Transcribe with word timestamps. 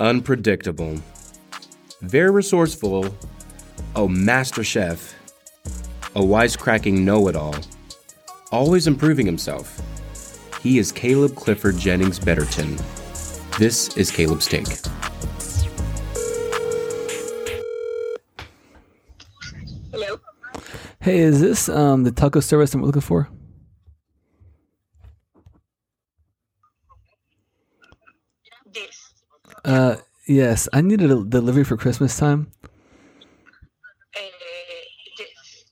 unpredictable, 0.00 1.00
very 2.02 2.30
resourceful, 2.30 3.14
a 3.94 4.08
master 4.08 4.62
chef, 4.62 5.14
a 6.14 6.20
wisecracking 6.20 6.98
know 6.98 7.28
it 7.28 7.36
all, 7.36 7.56
always 8.52 8.86
improving 8.86 9.26
himself. 9.26 9.80
He 10.62 10.78
is 10.78 10.92
Caleb 10.92 11.34
Clifford 11.36 11.78
Jennings 11.78 12.18
Betterton. 12.18 12.76
This 13.58 13.96
is 13.96 14.10
Caleb's 14.10 14.46
Take. 14.46 14.66
Hello. 19.92 20.20
Hey, 21.00 21.20
is 21.20 21.40
this 21.40 21.68
um 21.68 22.04
the 22.04 22.10
taco 22.10 22.40
service 22.40 22.74
I'm 22.74 22.82
looking 22.82 23.00
for? 23.00 23.28
This. 28.72 29.12
Uh, 29.64 29.96
yes, 30.26 30.68
I 30.72 30.80
needed 30.80 31.10
a 31.10 31.24
delivery 31.24 31.64
for 31.64 31.76
Christmas 31.76 32.16
time. 32.16 32.50
Uh, 34.16 34.20
this. 35.18 35.64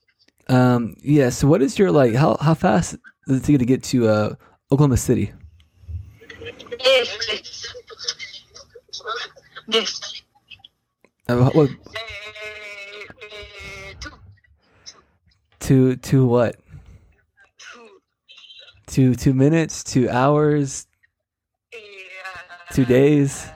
Um, 0.47 0.95
yeah. 1.01 1.29
So, 1.29 1.47
what 1.47 1.61
is 1.61 1.77
your 1.79 1.91
like? 1.91 2.13
How 2.15 2.37
how 2.39 2.53
fast 2.53 2.95
does 3.27 3.37
it 3.37 3.43
take 3.43 3.59
to 3.59 3.65
get 3.65 3.83
to 3.85 4.07
uh 4.07 4.35
Oklahoma 4.71 4.97
City? 4.97 5.33
Yes, 6.83 7.17
This. 7.27 7.73
This. 9.67 10.23
Uh, 11.27 11.49
what 11.49 11.69
Uh, 11.69 11.73
uh, 11.73 11.75
two. 13.99 14.11
to 15.59 15.95
to 15.97 16.25
what? 16.25 16.55
Two. 17.57 17.89
Two 18.87 19.15
two 19.15 19.33
minutes? 19.33 19.83
Two 19.83 20.07
hours? 20.09 20.85
Uh, 21.73 21.77
Two 22.73 22.85
days? 22.85 23.47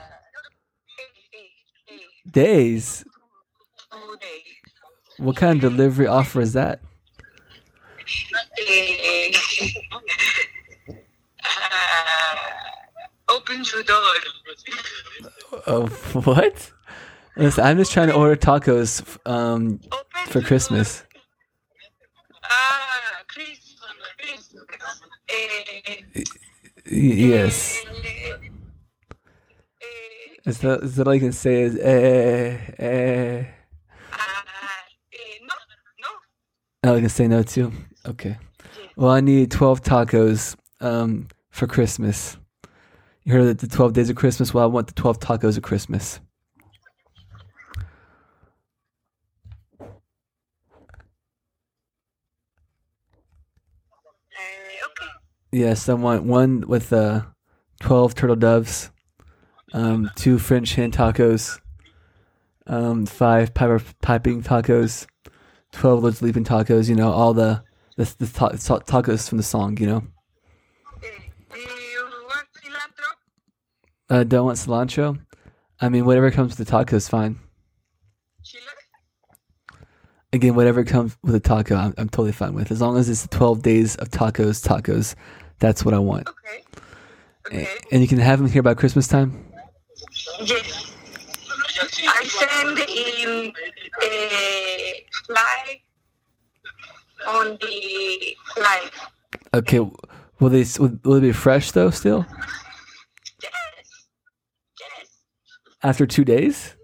Days? 2.30 3.04
days. 4.20 4.54
What 5.18 5.36
kind 5.36 5.62
of 5.62 5.72
delivery 5.72 6.06
offer 6.06 6.40
is 6.40 6.52
that? 6.54 6.80
Uh, 11.42 12.36
open 13.28 13.64
your 13.72 13.82
door. 13.82 14.02
Oh, 15.66 15.86
what? 16.24 16.70
Listen, 17.36 17.64
I'm 17.64 17.78
just 17.78 17.92
trying 17.92 18.08
to 18.08 18.14
order 18.14 18.36
tacos 18.36 19.02
um 19.26 19.80
for 20.26 20.40
Christmas. 20.42 21.04
Ah, 22.44 23.22
Christmas. 23.28 24.54
Y- 26.14 26.24
yes. 26.92 27.84
Is 30.50 30.58
that 30.58 30.82
is 30.82 30.96
that 30.96 31.06
all 31.06 31.14
you 31.14 31.20
can 31.20 31.30
say? 31.30 31.62
Is 31.62 31.76
eh 31.78 32.58
eh? 32.80 33.44
no, 35.42 35.54
no. 36.02 36.08
Oh, 36.82 36.96
I 36.96 37.00
can 37.00 37.08
say 37.08 37.28
no 37.28 37.44
too. 37.44 37.70
Okay. 38.04 38.36
Well, 38.96 39.12
I 39.12 39.20
need 39.20 39.52
twelve 39.52 39.80
tacos 39.80 40.56
um 40.80 41.28
for 41.50 41.68
Christmas. 41.68 42.36
You 43.22 43.34
heard 43.34 43.46
of 43.46 43.58
the 43.58 43.68
twelve 43.68 43.92
days 43.92 44.10
of 44.10 44.16
Christmas? 44.16 44.52
Well, 44.52 44.64
I 44.64 44.66
want 44.66 44.88
the 44.88 44.92
twelve 44.94 45.20
tacos 45.20 45.56
of 45.56 45.62
Christmas. 45.62 46.18
Okay. 54.34 55.10
Yes, 55.52 55.88
I 55.88 55.94
want 55.94 56.24
one 56.24 56.62
with 56.66 56.92
uh 56.92 57.22
twelve 57.80 58.16
turtle 58.16 58.34
doves, 58.34 58.90
um, 59.72 60.10
two 60.16 60.38
French 60.38 60.74
hand 60.74 60.92
tacos, 60.92 61.60
um, 62.66 63.06
five 63.06 63.54
piper 63.54 63.82
piping 64.02 64.42
tacos, 64.42 65.06
twelve 65.72 66.02
little 66.02 66.26
leaping 66.26 66.44
tacos. 66.44 66.88
You 66.88 66.96
know 66.96 67.10
all 67.10 67.34
the 67.34 67.62
the, 67.96 68.14
the 68.18 68.26
ta- 68.26 68.48
ta- 68.50 68.80
tacos 68.80 69.28
from 69.28 69.38
the 69.38 69.44
song. 69.44 69.78
You 69.78 69.86
know. 69.86 70.02
Uh, 71.52 71.54
do 71.54 71.60
you 71.96 72.04
want 72.24 72.46
cilantro? 72.54 73.10
Uh, 74.08 74.24
don't 74.24 74.46
want 74.46 74.58
cilantro. 74.58 75.20
I 75.80 75.88
mean, 75.88 76.04
whatever 76.04 76.30
comes 76.30 76.56
with 76.56 76.66
the 76.66 76.70
taco 76.70 76.96
is 76.96 77.08
fine. 77.08 77.38
Again, 80.32 80.54
whatever 80.54 80.84
comes 80.84 81.16
with 81.24 81.34
a 81.34 81.40
taco, 81.40 81.74
I'm, 81.74 81.92
I'm 81.98 82.08
totally 82.08 82.30
fine 82.30 82.54
with. 82.54 82.70
As 82.70 82.80
long 82.80 82.96
as 82.96 83.08
it's 83.08 83.26
12 83.28 83.62
days 83.62 83.96
of 83.96 84.10
tacos, 84.10 84.64
tacos, 84.64 85.16
that's 85.58 85.84
what 85.84 85.92
I 85.92 85.98
want. 85.98 86.28
Okay. 86.28 86.62
Okay. 87.46 87.68
And 87.90 88.00
you 88.00 88.06
can 88.06 88.18
have 88.18 88.38
them 88.38 88.48
here 88.48 88.62
by 88.62 88.74
Christmas 88.74 89.08
time. 89.08 89.49
Yes. 90.44 90.92
I 92.06 92.24
send 92.24 92.78
in 92.78 93.52
a 94.02 95.04
fly 95.26 95.80
on 97.28 97.58
the 97.60 98.36
flight. 98.54 98.90
Okay, 99.54 99.78
will 99.80 100.48
they 100.50 100.64
will, 100.78 100.98
will 101.04 101.14
they 101.14 101.28
be 101.28 101.32
fresh 101.32 101.70
though? 101.72 101.90
Still 101.90 102.26
Yes. 103.42 103.52
Yes. 104.80 105.08
after 105.82 106.06
two 106.06 106.24
days? 106.24 106.74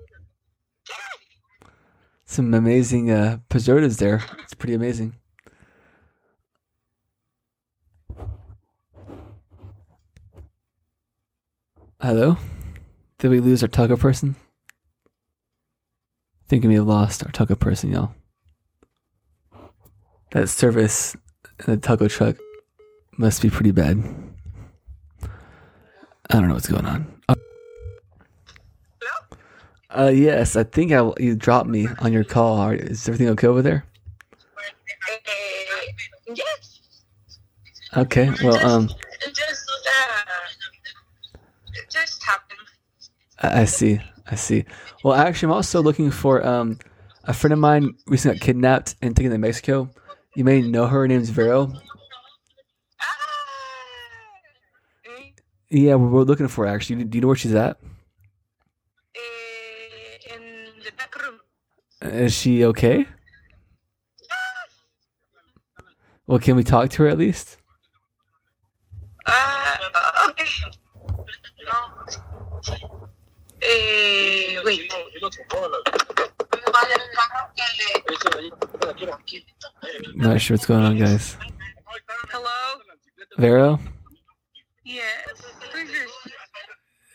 Some 2.25 2.53
amazing 2.55 3.11
uh, 3.11 3.39
preservatives 3.49 3.99
there. 3.99 4.23
It's 4.43 4.55
pretty 4.55 4.75
amazing. 4.75 5.15
Hello? 12.01 12.37
Did 13.27 13.33
we 13.33 13.41
lose 13.41 13.61
our 13.65 13.69
taco 13.69 13.97
person? 13.97 14.37
I 15.05 16.47
think 16.47 16.63
we've 16.63 16.81
lost 16.81 17.25
our 17.27 17.33
taco 17.33 17.57
person, 17.57 17.91
y'all. 17.91 18.15
That 20.31 20.49
service 20.49 21.17
in 21.67 21.75
the 21.75 21.77
taco 21.77 22.07
truck 22.07 22.37
must 23.19 23.43
be 23.43 23.51
pretty 23.51 23.73
bad. 23.73 23.99
I 25.25 26.35
don't 26.35 26.47
know 26.47 26.55
what's 26.55 26.69
going 26.69 26.87
on. 26.87 27.21
Hello? 29.01 29.39
Uh, 29.91 30.11
yes, 30.11 30.55
I 30.55 30.63
think 30.63 30.93
I, 30.93 31.11
you 31.19 31.35
dropped 31.35 31.69
me 31.69 31.89
on 31.99 32.13
your 32.13 32.23
call. 32.23 32.59
Are- 32.59 32.75
Is 32.75 33.09
everything 33.09 33.29
okay 33.31 33.49
over 33.49 33.61
there? 33.61 33.85
Uh, 34.57 36.33
yes. 36.33 36.81
Okay. 37.97 38.31
Well, 38.45 38.65
um, 38.65 38.89
just 39.33 39.69
uh, 39.69 41.39
just. 41.91 42.23
I, 43.39 43.65
see. 43.65 44.01
I 44.27 44.35
see. 44.35 44.65
Well, 45.05 45.15
actually, 45.15 45.49
I'm 45.49 45.53
also 45.57 45.83
looking 45.83 46.11
for 46.11 46.45
um, 46.47 46.79
a 47.25 47.33
friend 47.33 47.53
of 47.53 47.59
mine 47.59 47.95
recently 48.07 48.39
got 48.39 48.45
kidnapped 48.45 48.95
and 49.03 49.15
taken 49.17 49.31
to 49.33 49.39
Mexico. 49.39 49.91
You 50.35 50.45
may 50.45 50.63
know 50.63 50.87
her. 50.87 51.01
Her 51.01 51.09
name's 51.09 51.31
Vero. 51.31 51.73
Ah. 53.01 53.05
Eh, 55.07 55.31
Yeah, 55.71 55.95
we're, 55.97 56.23
looking 56.23 56.49
for 56.49 56.67
her. 56.67 56.75
Actually, 56.75 57.05
do 57.05 57.17
you 57.17 57.23
know 57.23 57.29
where 57.29 57.37
she's 57.37 57.55
at? 57.55 57.79
eh, 59.15 60.35
in 60.35 60.43
the 60.85 60.93
back 60.97 61.15
room. 61.23 61.41
Is 62.03 62.35
she 62.35 62.65
okay? 62.65 63.07
Well, 66.27 66.39
can 66.41 66.57
we 66.57 66.65
talk 66.65 66.91
to 66.91 67.03
her 67.05 67.09
at 67.09 67.19
least? 67.19 67.57
Uh, 69.27 69.77
okay. 70.29 70.45
Eh, 73.63 74.61
wait. 74.65 74.93
Not 80.15 80.41
sure 80.41 80.55
what's 80.57 80.67
going 80.67 80.85
on, 80.85 80.99
guys. 80.99 81.37
Hello? 82.31 82.81
Vero, 83.39 83.79
Yes. 84.85 85.19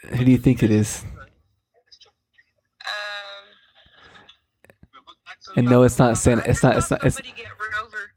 Who 0.09 0.25
do 0.25 0.31
you 0.31 0.37
think 0.37 0.61
it 0.63 0.71
is? 0.71 1.03
Um, 2.85 3.47
And 5.57 5.67
no, 5.69 5.83
it's 5.83 5.97
not 5.99 6.17
Santa. 6.17 6.43
It's 6.49 6.63
not. 6.63 6.75
It's 6.77 6.91
not. 6.91 7.03
It's 7.05 7.15
Somebody 7.15 7.33
get 7.37 7.47
run 7.59 7.85
over. 7.85 8.11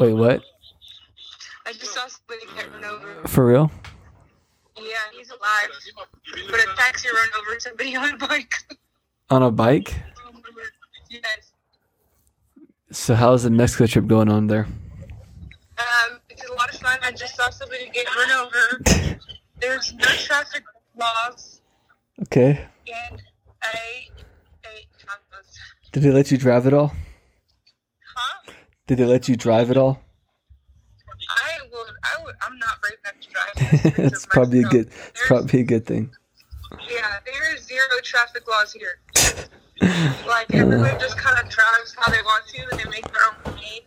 wait. 0.00 0.14
What? 0.14 0.42
I 1.66 1.72
just 1.72 1.92
saw 1.94 2.06
somebody 2.08 2.46
get 2.56 2.72
run 2.72 2.84
over. 2.84 3.28
For 3.28 3.44
real? 3.46 3.70
Yeah, 4.82 4.96
he's 5.16 5.30
alive. 5.30 5.70
But 6.50 6.60
a 6.60 6.66
taxi 6.76 7.08
run 7.08 7.28
over 7.40 7.58
somebody 7.60 7.96
on 7.96 8.14
a 8.14 8.16
bike. 8.16 8.54
On 9.30 9.42
a 9.42 9.50
bike? 9.50 9.94
yes. 11.10 11.52
So 12.90 13.14
how's 13.14 13.44
the 13.44 13.50
Mexico 13.50 13.86
trip 13.86 14.06
going 14.06 14.28
on 14.28 14.46
there? 14.48 14.66
Um, 15.78 16.18
it's 16.28 16.44
a 16.48 16.52
lot 16.52 16.72
of 16.72 16.80
fun. 16.80 16.98
I 17.02 17.12
just 17.12 17.36
saw 17.36 17.48
somebody 17.50 17.88
get 17.90 18.06
run 18.14 18.30
over. 18.32 19.18
There's 19.60 19.94
no 19.94 20.04
traffic 20.04 20.64
laws, 20.98 21.60
Okay. 22.22 22.66
and 22.86 23.22
I 23.62 24.08
ate 24.66 24.88
tacos. 24.98 25.56
Did 25.92 26.02
they 26.02 26.10
let 26.10 26.30
you 26.30 26.36
drive 26.38 26.66
at 26.66 26.74
all? 26.74 26.92
Huh? 28.14 28.52
Did 28.86 28.98
they 28.98 29.04
let 29.04 29.28
you 29.28 29.36
drive 29.36 29.70
at 29.70 29.76
all? 29.76 30.02
I 32.04 32.22
would. 32.24 32.34
I'm 32.42 32.58
not 32.58 32.80
brave 32.80 32.98
enough 33.04 33.20
to 33.20 33.28
drive. 33.30 33.98
it's 34.12 34.26
probably 34.26 34.60
a 34.60 34.64
good. 34.64 34.88
It's 34.88 35.26
probably 35.26 35.60
a 35.60 35.64
good 35.64 35.86
thing. 35.86 36.10
Yeah, 36.90 37.18
there 37.26 37.54
are 37.54 37.56
zero 37.58 38.00
traffic 38.02 38.48
laws 38.48 38.72
here. 38.72 39.00
Like 40.28 40.54
everyone 40.54 40.98
just 41.00 41.18
kind 41.18 41.36
of 41.44 41.50
drives 41.50 41.94
how 41.98 42.12
they 42.12 42.22
want 42.22 42.46
to, 42.48 42.62
and 42.70 42.78
they 42.78 42.88
make 42.88 43.10
their 43.10 43.22
own 43.26 43.54
lane, 43.56 43.80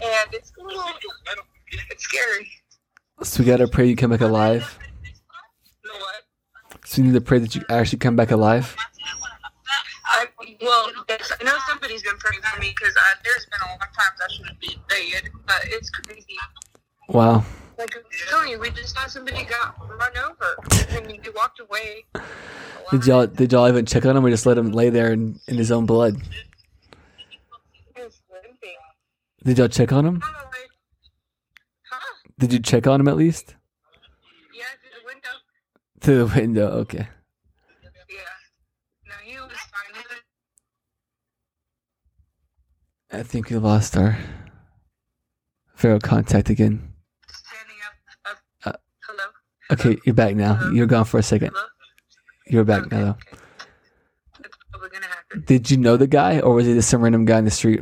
and 0.00 0.32
it's 0.32 0.52
a 0.60 0.62
little, 0.62 0.84
it's 1.90 2.04
scary. 2.04 2.48
So 3.22 3.42
we 3.42 3.46
gotta 3.46 3.66
pray 3.66 3.86
you 3.86 3.96
come 3.96 4.10
back 4.10 4.20
alive. 4.20 4.78
You 5.84 5.90
what? 5.92 6.22
So 6.84 7.02
we 7.02 7.08
need 7.08 7.14
to 7.14 7.20
pray 7.20 7.40
that 7.40 7.54
you 7.56 7.62
actually 7.68 7.98
come 7.98 8.14
back 8.14 8.30
alive. 8.30 8.76
I, 10.06 10.26
well, 10.62 10.90
I 11.08 11.44
know 11.44 11.56
somebody's 11.68 12.02
been 12.02 12.16
praying 12.18 12.42
for 12.42 12.60
me 12.60 12.72
because 12.76 12.94
there's 13.24 13.46
been 13.46 13.60
a 13.66 13.72
lot 13.72 13.88
of 13.88 13.96
times 13.96 14.20
I 14.22 14.32
shouldn't 14.32 14.60
be 14.60 14.78
dead, 14.88 15.30
but 15.46 15.62
it's 15.64 15.90
crazy. 15.90 16.36
Wow. 17.08 17.44
Like 17.78 17.96
I'm 17.96 18.02
telling 18.28 18.50
you, 18.50 18.60
we 18.60 18.70
just 18.70 18.94
saw 18.94 19.06
somebody 19.06 19.44
got 19.44 19.76
run 19.78 20.12
over, 20.30 20.56
and 20.96 21.10
he 21.10 21.18
walked 21.34 21.60
away. 21.60 22.04
Did 22.90 23.06
y'all 23.06 23.26
did 23.26 23.52
y'all 23.52 23.68
even 23.68 23.84
check 23.86 24.06
on 24.06 24.16
him 24.16 24.24
or 24.24 24.30
just 24.30 24.46
let 24.46 24.56
him 24.56 24.72
lay 24.72 24.90
there 24.90 25.12
in, 25.12 25.38
in 25.48 25.56
his 25.56 25.72
own 25.72 25.86
blood? 25.86 26.16
He 27.96 28.02
was 28.02 28.20
limping. 28.30 28.74
Did 29.44 29.58
y'all 29.58 29.68
check 29.68 29.92
on 29.92 30.06
him? 30.06 30.20
I 30.22 30.26
don't 30.26 30.32
know, 30.34 30.38
like, 30.44 30.70
Huh? 31.90 32.14
Did 32.38 32.52
you 32.52 32.58
check 32.60 32.86
on 32.86 33.00
him 33.00 33.08
at 33.08 33.16
least? 33.16 33.56
Yeah, 34.54 34.64
through 34.80 35.00
the 35.00 35.06
window. 35.06 35.28
Through 36.00 36.18
the 36.28 36.40
window, 36.40 36.68
okay. 36.82 37.08
Yeah. 38.08 38.20
No, 39.06 39.14
he 39.24 39.36
was 39.40 39.50
fine. 39.50 40.02
I 43.12 43.22
think 43.22 43.50
we 43.50 43.56
lost 43.56 43.96
our 43.96 44.16
Vero 45.76 45.98
contact 46.00 46.50
again. 46.50 46.92
standing 47.28 47.76
up. 47.86 48.32
up. 48.32 48.74
Uh, 48.74 48.78
Hello? 49.06 49.24
Okay, 49.72 49.98
you're 50.04 50.14
back 50.14 50.36
now. 50.36 50.52
Uh-huh. 50.52 50.70
You're 50.72 50.86
gone 50.86 51.04
for 51.04 51.18
a 51.18 51.22
second. 51.22 51.50
Hello? 51.54 51.66
You're 52.46 52.64
back 52.64 52.86
Okay, 52.86 52.96
now 52.96 53.02
though. 53.04 53.10
okay. 53.10 53.38
That's 54.42 54.56
probably 54.70 54.90
gonna 54.90 55.06
happen. 55.06 55.44
Did 55.46 55.70
you 55.70 55.76
know 55.78 55.96
the 55.96 56.06
guy 56.06 56.40
or 56.40 56.54
was 56.54 56.66
he 56.66 56.74
just 56.74 56.90
some 56.90 57.02
random 57.02 57.24
guy 57.24 57.38
in 57.38 57.44
the 57.46 57.50
street? 57.50 57.80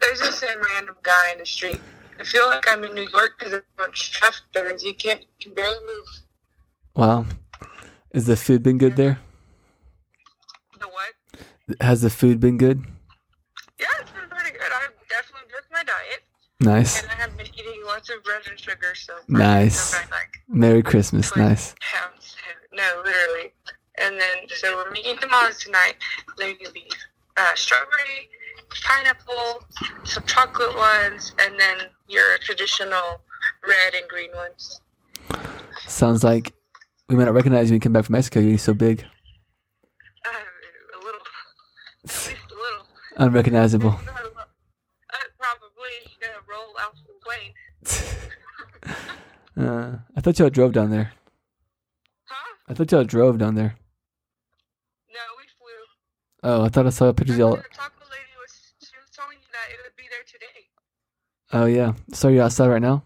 There's 0.00 0.20
just 0.20 0.38
some 0.38 0.48
random 0.74 0.94
guy 1.02 1.32
in 1.32 1.38
the 1.38 1.46
street. 1.46 1.80
I 2.20 2.24
feel 2.24 2.46
like 2.46 2.64
I'm 2.68 2.84
in 2.84 2.94
New 2.94 3.02
York 3.08 3.32
because 3.38 3.52
there's 3.52 3.62
a 3.62 3.82
bunch 3.82 4.08
of 4.08 4.12
traffic. 4.14 4.82
You 4.84 4.94
can't, 4.94 5.20
you 5.20 5.26
can 5.40 5.54
barely 5.54 5.76
move. 5.86 6.06
Wow. 6.94 7.26
Has 8.14 8.26
the 8.26 8.36
food 8.36 8.62
been 8.62 8.78
good 8.78 8.96
there? 8.96 9.18
The 10.80 10.86
what? 10.88 11.76
Has 11.80 12.02
the 12.02 12.10
food 12.10 12.40
been 12.40 12.56
good? 12.58 12.84
Yeah, 13.78 13.86
it's 14.00 14.10
been 14.10 14.28
pretty 14.30 14.52
good. 14.52 14.62
I've 14.72 14.92
definitely 15.08 15.48
worked 15.52 15.70
my 15.72 15.84
diet, 15.84 16.22
Nice. 16.60 17.02
and 17.02 17.10
I 17.10 17.14
have 17.16 17.36
been 17.36 17.46
eating 17.54 17.82
lots 17.86 18.08
of 18.10 18.22
bread 18.24 18.42
and 18.48 18.58
sugar. 18.58 18.94
So 18.94 19.14
Nice. 19.28 19.94
Like 20.48 20.56
Merry 20.58 20.82
Christmas. 20.82 21.30
twenty 21.30 21.48
Nice. 21.50 21.74
pounds. 21.80 22.36
No, 22.72 23.02
literally. 23.04 23.52
And 24.00 24.18
then, 24.20 24.48
so 24.56 24.76
we're 24.76 24.90
making 24.92 25.18
tamales 25.18 25.58
tonight. 25.58 25.94
Be 26.38 26.56
uh, 27.36 27.54
strawberry, 27.54 28.28
pineapple, 28.84 29.64
some 30.04 30.22
chocolate 30.24 30.76
ones, 30.76 31.32
and 31.40 31.58
then 31.58 31.78
your 32.06 32.38
traditional 32.38 33.20
red 33.66 33.94
and 33.94 34.08
green 34.08 34.30
ones. 34.34 34.80
Sounds 35.86 36.22
like 36.22 36.52
we 37.08 37.16
might 37.16 37.24
not 37.24 37.34
recognize 37.34 37.68
you 37.68 37.72
when 37.74 37.76
you 37.76 37.80
come 37.80 37.92
back 37.92 38.04
from 38.04 38.12
Mexico. 38.14 38.38
You're 38.40 38.58
so 38.58 38.72
big. 38.74 39.04
Uh, 40.24 40.28
a 40.30 40.98
little, 41.04 41.20
at 42.04 42.10
least 42.10 42.28
a 42.30 42.54
little. 42.54 42.86
Unrecognizable. 43.16 43.90
Uh, 43.90 43.96
probably 45.38 46.16
gonna 46.20 46.40
roll 46.48 46.76
out 46.80 46.94
the 47.06 47.14
plane. 47.24 48.94
Uh, 49.58 49.98
I 50.14 50.20
thought 50.20 50.38
y'all 50.38 50.50
drove 50.50 50.72
down 50.72 50.90
there. 50.90 51.12
Huh? 52.24 52.54
I 52.68 52.74
thought 52.74 52.92
y'all 52.92 53.02
drove 53.02 53.38
down 53.38 53.56
there. 53.56 53.74
No, 55.12 55.20
we 55.36 55.44
flew. 55.58 56.48
Oh, 56.48 56.64
I 56.64 56.68
thought 56.68 56.86
I 56.86 56.90
saw 56.90 57.12
pictures 57.12 57.34
of 57.34 57.40
y'all. 57.40 57.56
The 57.56 57.62
taco 57.74 58.04
lady 58.04 58.30
was 58.40 58.52
she 58.80 58.94
was 59.02 59.10
telling 59.12 59.38
you 59.40 59.48
that 59.50 59.72
it 59.72 59.80
would 59.82 59.96
be 59.96 60.04
there 60.10 60.22
today. 60.26 60.68
Oh 61.52 61.66
yeah. 61.66 61.94
So 62.14 62.28
you're 62.28 62.44
outside 62.44 62.68
right 62.68 62.80
now? 62.80 63.02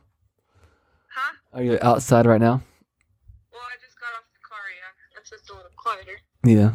Huh? 1.08 1.32
Are 1.54 1.62
you 1.62 1.78
outside 1.80 2.26
right 2.26 2.40
now? 2.40 2.60
Well, 3.50 3.62
I 3.62 3.76
just 3.82 3.98
got 3.98 4.12
off 4.14 4.28
the 4.34 4.46
car. 4.46 4.58
Yeah, 4.76 5.20
it's 5.20 5.30
just 5.30 5.48
a 5.48 5.54
little 5.54 5.70
quieter. 5.76 6.20
Yeah. 6.44 6.72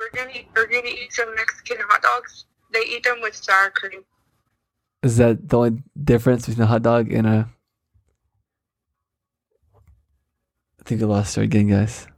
We're 0.00 0.10
gonna 0.18 0.36
eat, 0.36 0.48
we're 0.56 0.66
gonna 0.66 0.88
eat 0.88 1.12
some 1.12 1.32
Mexican 1.36 1.76
hot 1.88 2.02
dogs. 2.02 2.46
They 2.72 2.80
eat 2.80 3.04
them 3.04 3.20
with 3.20 3.36
sour 3.36 3.70
cream. 3.70 4.00
Is 5.04 5.16
that 5.18 5.48
the 5.48 5.58
only 5.58 5.82
difference 6.02 6.48
between 6.48 6.64
a 6.64 6.66
hot 6.66 6.82
dog 6.82 7.12
and 7.12 7.26
a? 7.28 7.48
I 10.82 10.88
think 10.88 11.00
I 11.00 11.04
lost 11.04 11.36
her 11.36 11.42
again, 11.42 11.68
guys. 11.68 12.08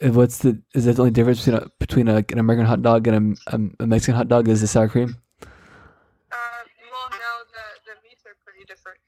And 0.00 0.14
What's 0.14 0.38
the? 0.38 0.60
Is 0.74 0.84
that 0.84 0.96
the 0.96 1.02
only 1.02 1.10
difference 1.10 1.42
between 1.42 1.62
a, 1.62 1.68
between 1.78 2.08
a, 2.08 2.16
an 2.16 2.38
American 2.38 2.66
hot 2.66 2.82
dog 2.82 3.08
and 3.08 3.38
a, 3.48 3.56
a, 3.56 3.84
a 3.84 3.86
Mexican 3.86 4.14
hot 4.14 4.28
dog? 4.28 4.46
Is 4.48 4.60
the 4.60 4.66
sour 4.66 4.88
cream? 4.88 5.16
Uh, 5.40 5.46
well, 5.46 7.08
no, 7.12 7.16
the 7.48 7.64
the 7.86 7.92
meats 8.06 8.24
are 8.26 8.36
pretty 8.44 8.66
different. 8.66 8.98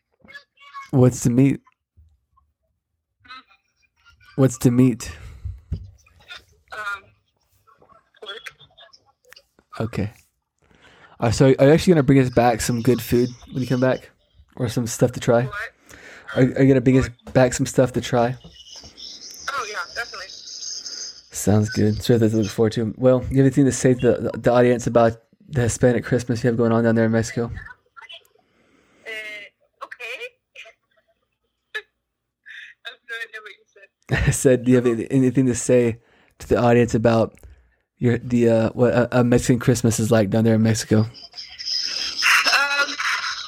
What's 0.92 1.24
the 1.24 1.30
meat? 1.30 1.60
What's 4.36 4.56
the 4.56 4.70
meat? 4.70 5.14
Um, 6.72 7.04
pork. 8.22 8.54
Okay. 9.78 10.10
Uh, 11.20 11.30
so 11.30 11.54
are 11.58 11.66
you 11.66 11.72
actually 11.72 11.92
gonna 11.92 12.02
bring 12.02 12.20
us 12.20 12.30
back 12.30 12.62
some 12.62 12.80
good 12.80 13.02
food 13.02 13.28
when 13.52 13.60
you 13.60 13.68
come 13.68 13.80
back, 13.80 14.10
or 14.56 14.70
some 14.70 14.86
stuff 14.86 15.12
to 15.12 15.20
try? 15.20 15.42
What? 15.42 15.75
Are, 16.34 16.42
are 16.42 16.62
you 16.62 16.68
gonna 16.68 16.80
bring 16.80 16.98
us 16.98 17.08
back 17.32 17.54
some 17.54 17.66
stuff 17.66 17.92
to 17.92 18.00
try? 18.00 18.36
Oh 19.50 19.66
yeah, 19.70 19.78
definitely. 19.94 20.26
Sounds 20.28 21.70
good. 21.70 22.02
Sure, 22.02 22.18
that's 22.18 22.32
to 22.32 22.40
look 22.40 22.50
forward 22.50 22.72
to. 22.72 22.94
Well, 22.96 23.22
you 23.30 23.36
have 23.38 23.46
anything 23.46 23.66
to 23.66 23.72
say 23.72 23.94
to 23.94 24.00
the, 24.00 24.38
the 24.38 24.52
audience 24.52 24.86
about 24.86 25.22
the 25.48 25.62
Hispanic 25.62 26.04
Christmas 26.04 26.42
you 26.42 26.48
have 26.48 26.56
going 26.56 26.72
on 26.72 26.84
down 26.84 26.94
there 26.94 27.04
in 27.04 27.12
Mexico? 27.12 27.44
Uh, 27.44 27.50
okay. 29.84 30.04
I 32.84 32.88
have 32.88 32.98
no 33.08 33.16
idea 33.22 33.40
what 33.42 33.52
you 33.52 33.64
said. 33.66 34.18
I 34.28 34.30
said, 34.30 34.64
do 34.64 34.72
you 34.72 34.76
have 34.76 34.86
anything 35.10 35.46
to 35.46 35.54
say 35.54 36.00
to 36.38 36.48
the 36.48 36.56
audience 36.56 36.94
about 36.94 37.38
your 37.98 38.18
the 38.18 38.48
uh, 38.48 38.70
what 38.70 38.92
a, 38.92 39.20
a 39.20 39.24
Mexican 39.24 39.58
Christmas 39.58 39.98
is 40.00 40.10
like 40.10 40.30
down 40.30 40.44
there 40.44 40.54
in 40.54 40.62
Mexico? 40.62 41.00
Um, 41.00 41.08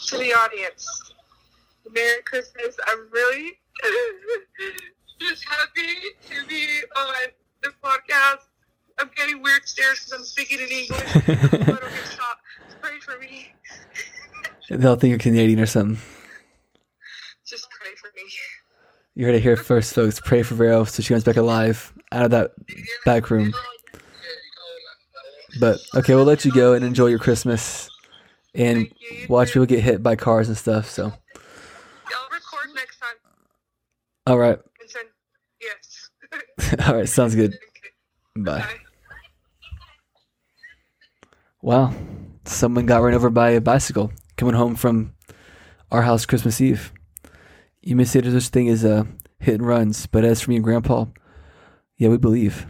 to 0.07 0.17
the 0.17 0.33
audience, 0.35 1.07
Merry 1.93 2.23
Christmas. 2.25 2.76
I'm 2.87 3.08
really 3.11 3.61
just 5.20 5.44
happy 5.44 5.94
to 6.31 6.46
be 6.46 6.67
on 6.96 7.15
the 7.63 7.70
podcast. 7.82 8.43
I'm 8.98 9.10
getting 9.17 9.43
weird 9.43 9.67
stares 9.67 10.05
because 10.05 10.13
I'm 10.13 10.24
speaking 10.24 10.58
in 10.58 10.69
English. 10.69 11.17
I 11.17 11.65
don't 11.67 11.81
get 11.81 12.08
shot. 12.17 12.39
Pray 12.81 12.98
for 13.01 13.19
me. 13.19 13.53
They'll 14.70 14.96
think 14.96 15.10
you're 15.10 15.19
Canadian 15.19 15.60
or 15.60 15.67
something. 15.67 15.98
Just 17.46 17.69
pray 17.70 17.91
for 17.96 18.10
me. 18.15 18.22
You 19.15 19.27
heard 19.27 19.34
it 19.34 19.43
here 19.43 19.56
first, 19.56 19.94
folks. 19.94 20.20
Pray 20.20 20.43
for 20.43 20.55
Vero 20.55 20.84
so 20.84 21.03
she 21.03 21.15
comes 21.15 21.24
back 21.24 21.36
alive 21.36 21.93
out 22.13 22.27
of 22.27 22.31
that 22.32 22.51
back 23.05 23.31
room. 23.31 23.55
But 25.58 25.81
okay, 25.94 26.15
we'll 26.15 26.24
let 26.24 26.44
you 26.44 26.53
go 26.53 26.74
and 26.74 26.84
enjoy 26.84 27.06
your 27.06 27.19
Christmas 27.19 27.89
and 28.55 28.81
you. 28.82 29.17
You 29.19 29.27
watch 29.29 29.48
too. 29.48 29.60
people 29.60 29.67
get 29.77 29.82
hit 29.82 30.03
by 30.03 30.17
cars 30.17 30.48
and 30.48 30.56
stuff. 30.56 30.91
So, 30.91 31.05
I'll 31.05 31.10
record 32.31 32.74
next 32.74 32.98
time 32.98 33.17
all 34.29 34.39
right, 34.39 34.58
and 34.81 34.91
send. 34.91 35.08
Yes. 35.61 36.11
all 36.87 36.97
right, 36.97 37.08
sounds 37.08 37.35
good. 37.35 37.55
Okay. 37.55 37.91
Bye. 38.37 38.58
Bye. 38.58 38.67
Wow, 41.63 41.94
someone 42.44 42.85
got 42.85 43.03
run 43.03 43.15
over 43.15 43.31
by 43.31 43.51
a 43.51 43.61
bicycle 43.61 44.13
coming 44.37 44.55
home 44.55 44.77
from 44.77 45.15
our 45.91 46.03
house 46.03 46.27
Christmas 46.27 46.61
Eve. 46.61 46.93
You 47.81 47.97
may 47.97 48.05
say 48.05 48.20
there's 48.20 48.44
such 48.44 48.53
thing 48.53 48.69
as 48.69 48.85
uh, 48.85 49.05
hit 49.41 49.55
and 49.55 49.67
runs, 49.67 50.06
but 50.06 50.25
as 50.25 50.43
for 50.43 50.51
me 50.51 50.56
and 50.56 50.65
Grandpa, 50.65 51.06
yeah, 51.97 52.11
we 52.11 52.19
believe. 52.19 52.67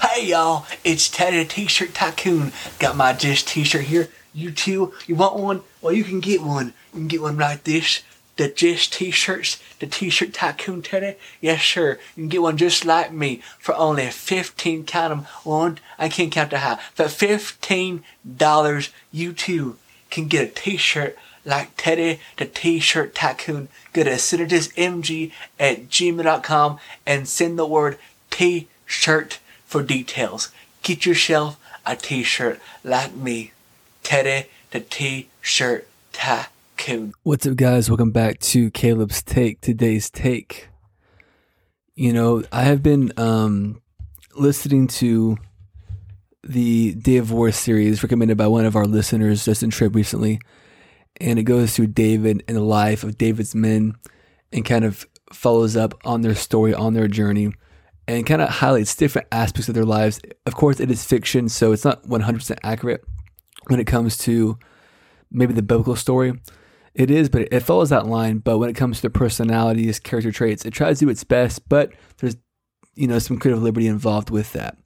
Hey 0.00 0.26
y'all, 0.28 0.64
it's 0.84 1.10
Teddy 1.10 1.38
the 1.38 1.44
T-shirt 1.44 1.92
tycoon. 1.92 2.52
Got 2.78 2.96
my 2.96 3.12
Just 3.12 3.46
T-shirt 3.48 3.82
here. 3.82 4.08
You 4.32 4.50
too? 4.50 4.94
You 5.06 5.16
want 5.16 5.36
one? 5.36 5.60
Well, 5.82 5.92
you 5.92 6.02
can 6.02 6.20
get 6.20 6.42
one. 6.42 6.72
You 6.92 7.00
can 7.00 7.08
get 7.08 7.22
one 7.22 7.36
like 7.36 7.64
this. 7.64 8.02
The 8.36 8.48
Just 8.48 8.92
T-shirts, 8.94 9.62
the 9.78 9.86
T-shirt 9.86 10.34
tycoon 10.34 10.82
Teddy. 10.82 11.16
Yes, 11.40 11.62
sir. 11.62 11.98
You 12.16 12.24
can 12.24 12.28
get 12.28 12.42
one 12.42 12.56
just 12.56 12.84
like 12.84 13.12
me 13.12 13.42
for 13.58 13.74
only 13.76 14.10
fifteen. 14.10 14.84
Count 14.84 15.12
'em. 15.12 15.26
One, 15.44 15.78
I 15.98 16.08
can't 16.08 16.32
count 16.32 16.50
the 16.50 16.58
high. 16.58 16.78
For 16.94 17.08
fifteen 17.08 18.02
dollars, 18.36 18.90
you 19.12 19.32
too 19.32 19.76
can 20.10 20.26
get 20.26 20.48
a 20.48 20.50
T-shirt 20.50 21.16
like 21.44 21.76
Teddy 21.76 22.20
the 22.36 22.46
T-shirt 22.46 23.14
tycoon. 23.14 23.68
Go 23.92 24.04
to 24.04 24.10
synergistmg 24.10 25.32
at 25.60 25.88
gmail.com 25.88 26.78
and 27.06 27.28
send 27.28 27.58
the 27.58 27.66
word 27.66 27.98
T-shirt 28.30 29.38
for 29.66 29.82
details. 29.82 30.50
Get 30.82 31.06
yourself 31.06 31.58
a 31.86 31.96
t-shirt 31.96 32.60
like 32.82 33.14
me. 33.14 33.52
Teddy 34.02 34.48
the 34.70 34.80
T-shirt 34.80 35.88
tycoon. 36.12 36.53
What's 37.22 37.46
up, 37.46 37.56
guys? 37.56 37.88
Welcome 37.88 38.10
back 38.10 38.40
to 38.40 38.70
Caleb's 38.72 39.22
Take. 39.22 39.60
Today's 39.60 40.10
take. 40.10 40.68
You 41.94 42.12
know, 42.12 42.42
I 42.52 42.62
have 42.64 42.82
been 42.82 43.12
um, 43.16 43.80
listening 44.34 44.88
to 44.88 45.38
the 46.42 46.94
Day 46.94 47.16
of 47.16 47.30
War 47.30 47.52
series 47.52 48.02
recommended 48.02 48.36
by 48.36 48.48
one 48.48 48.66
of 48.66 48.76
our 48.76 48.84
listeners, 48.84 49.44
Justin 49.44 49.70
Tripp, 49.70 49.94
recently. 49.94 50.40
And 51.20 51.38
it 51.38 51.44
goes 51.44 51.74
through 51.74 51.86
David 51.86 52.44
and 52.48 52.56
the 52.56 52.62
life 52.62 53.02
of 53.02 53.16
David's 53.16 53.54
men 53.54 53.94
and 54.52 54.64
kind 54.64 54.84
of 54.84 55.06
follows 55.32 55.76
up 55.76 55.94
on 56.04 56.20
their 56.20 56.34
story, 56.34 56.74
on 56.74 56.92
their 56.92 57.08
journey, 57.08 57.54
and 58.06 58.26
kind 58.26 58.42
of 58.42 58.48
highlights 58.48 58.94
different 58.94 59.28
aspects 59.32 59.68
of 59.68 59.74
their 59.74 59.86
lives. 59.86 60.20
Of 60.44 60.54
course, 60.54 60.80
it 60.80 60.90
is 60.90 61.04
fiction, 61.04 61.48
so 61.48 61.72
it's 61.72 61.84
not 61.84 62.02
100% 62.02 62.58
accurate 62.62 63.04
when 63.68 63.80
it 63.80 63.86
comes 63.86 64.18
to 64.18 64.58
maybe 65.30 65.54
the 65.54 65.62
biblical 65.62 65.96
story. 65.96 66.38
It 66.94 67.10
is, 67.10 67.28
but 67.28 67.48
it 67.52 67.60
follows 67.60 67.90
that 67.90 68.06
line. 68.06 68.38
But 68.38 68.58
when 68.58 68.70
it 68.70 68.76
comes 68.76 69.00
to 69.00 69.10
personalities, 69.10 69.98
character 69.98 70.30
traits, 70.30 70.64
it 70.64 70.72
tries 70.72 71.00
to 71.00 71.06
do 71.06 71.10
its 71.10 71.24
best, 71.24 71.68
but 71.68 71.92
there's, 72.18 72.36
you 72.94 73.08
know, 73.08 73.18
some 73.18 73.38
creative 73.38 73.62
liberty 73.62 73.88
involved 73.88 74.30
with 74.30 74.52
that. 74.52 74.76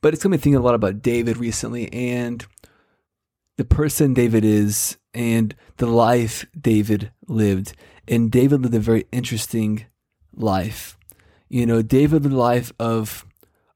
But 0.00 0.14
it's 0.14 0.22
got 0.22 0.30
me 0.30 0.38
thinking 0.38 0.56
a 0.56 0.60
lot 0.60 0.74
about 0.74 1.02
David 1.02 1.36
recently 1.36 1.92
and 1.92 2.44
the 3.58 3.64
person 3.66 4.14
David 4.14 4.44
is 4.44 4.96
and 5.12 5.54
the 5.76 5.86
life 5.86 6.46
David 6.58 7.12
lived. 7.28 7.74
And 8.08 8.30
David 8.30 8.62
lived 8.62 8.74
a 8.74 8.80
very 8.80 9.04
interesting 9.12 9.84
life. 10.34 10.96
You 11.50 11.66
know, 11.66 11.82
David 11.82 12.22
lived 12.22 12.34
the 12.34 12.38
life 12.38 12.72
of 12.80 13.26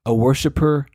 a 0.03 0.13
worshiper 0.13 0.87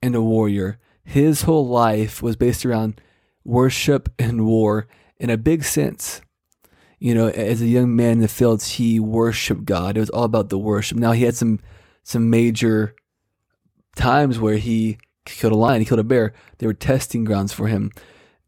and 0.00 0.14
a 0.14 0.22
warrior. 0.22 0.78
His 1.02 1.42
whole 1.42 1.66
life 1.66 2.22
was 2.22 2.36
based 2.36 2.64
around 2.64 3.00
worship 3.44 4.08
and 4.18 4.46
war 4.46 4.86
in 5.20 5.30
a 5.30 5.36
big 5.36 5.62
sense. 5.62 6.22
You 6.98 7.14
know, 7.14 7.28
as 7.28 7.62
a 7.62 7.66
young 7.66 7.94
man 7.94 8.12
in 8.12 8.18
the 8.20 8.28
fields, 8.28 8.72
he 8.72 8.98
worshiped 8.98 9.64
God. 9.64 9.96
It 9.96 10.00
was 10.00 10.10
all 10.10 10.24
about 10.24 10.48
the 10.48 10.58
worship. 10.58 10.98
Now 10.98 11.12
he 11.12 11.24
had 11.24 11.36
some 11.36 11.60
some 12.02 12.28
major 12.28 12.94
times 13.94 14.40
where 14.40 14.56
he 14.56 14.98
killed 15.24 15.52
a 15.52 15.56
lion, 15.56 15.80
he 15.80 15.84
killed 15.84 16.00
a 16.00 16.04
bear. 16.04 16.32
They 16.58 16.66
were 16.66 16.74
testing 16.74 17.24
grounds 17.24 17.52
for 17.52 17.68
him. 17.68 17.92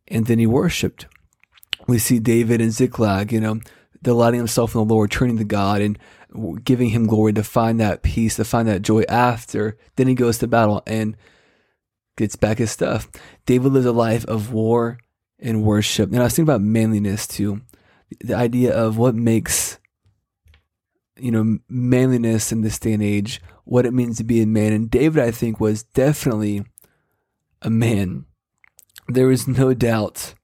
And 0.08 0.26
then 0.26 0.38
he 0.38 0.46
worshiped. 0.46 1.06
We 1.86 1.98
see 1.98 2.18
David 2.18 2.60
and 2.60 2.72
Ziklag, 2.72 3.32
you 3.32 3.40
know, 3.40 3.60
delighting 4.02 4.40
himself 4.40 4.74
in 4.74 4.80
the 4.80 4.94
Lord, 4.94 5.10
turning 5.10 5.38
to 5.38 5.44
God 5.44 5.80
and 5.80 5.98
giving 6.64 6.90
him 6.90 7.06
glory 7.06 7.32
to 7.34 7.44
find 7.44 7.78
that 7.80 8.02
peace, 8.02 8.36
to 8.36 8.44
find 8.44 8.68
that 8.68 8.82
joy 8.82 9.02
after. 9.08 9.78
Then 9.96 10.08
he 10.08 10.14
goes 10.14 10.38
to 10.38 10.46
battle 10.46 10.82
and 10.86 11.16
gets 12.16 12.36
back 12.36 12.58
his 12.58 12.70
stuff. 12.70 13.10
David 13.46 13.72
lives 13.72 13.86
a 13.86 13.92
life 13.92 14.24
of 14.26 14.52
war 14.52 14.98
and 15.42 15.62
worship. 15.62 16.10
And 16.10 16.20
I 16.20 16.24
was 16.24 16.34
thinking 16.34 16.50
about 16.50 16.62
manliness 16.62 17.26
too. 17.26 17.60
The 18.20 18.34
idea 18.34 18.74
of 18.74 18.96
what 18.96 19.14
makes 19.14 19.78
you 21.22 21.30
know, 21.30 21.58
manliness 21.68 22.52
in 22.52 22.62
this 22.62 22.78
day 22.78 22.92
and 22.92 23.02
age, 23.02 23.40
what 23.64 23.86
it 23.86 23.94
means 23.94 24.16
to 24.18 24.24
be 24.24 24.42
a 24.42 24.46
man. 24.46 24.72
And 24.72 24.90
David, 24.90 25.22
I 25.22 25.30
think, 25.30 25.60
was 25.60 25.84
definitely 25.84 26.64
a 27.62 27.70
man. 27.70 28.26
There 29.08 29.30
is 29.30 29.46
no 29.46 29.74
doubt 29.74 30.34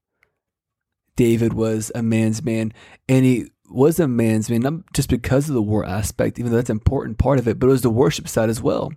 David 1.17 1.53
was 1.53 1.91
a 1.97 2.03
man's 2.03 2.45
man, 2.45 2.73
and 3.09 3.25
he 3.25 3.51
was 3.69 3.99
a 3.99 4.07
man's 4.07 4.49
man, 4.49 4.61
not 4.61 4.93
just 4.93 5.09
because 5.09 5.49
of 5.49 5.55
the 5.55 5.63
war 5.63 5.85
aspect, 5.85 6.39
even 6.39 6.53
though 6.53 6.59
that's 6.59 6.71
an 6.71 6.77
important 6.77 7.19
part 7.19 7.41
of 7.41 7.49
it, 7.49 7.59
but 7.59 7.67
it 7.67 7.71
was 7.71 7.83
the 7.83 7.91
worship 7.91 8.29
side 8.29 8.49
as 8.49 8.63
well. 8.63 8.93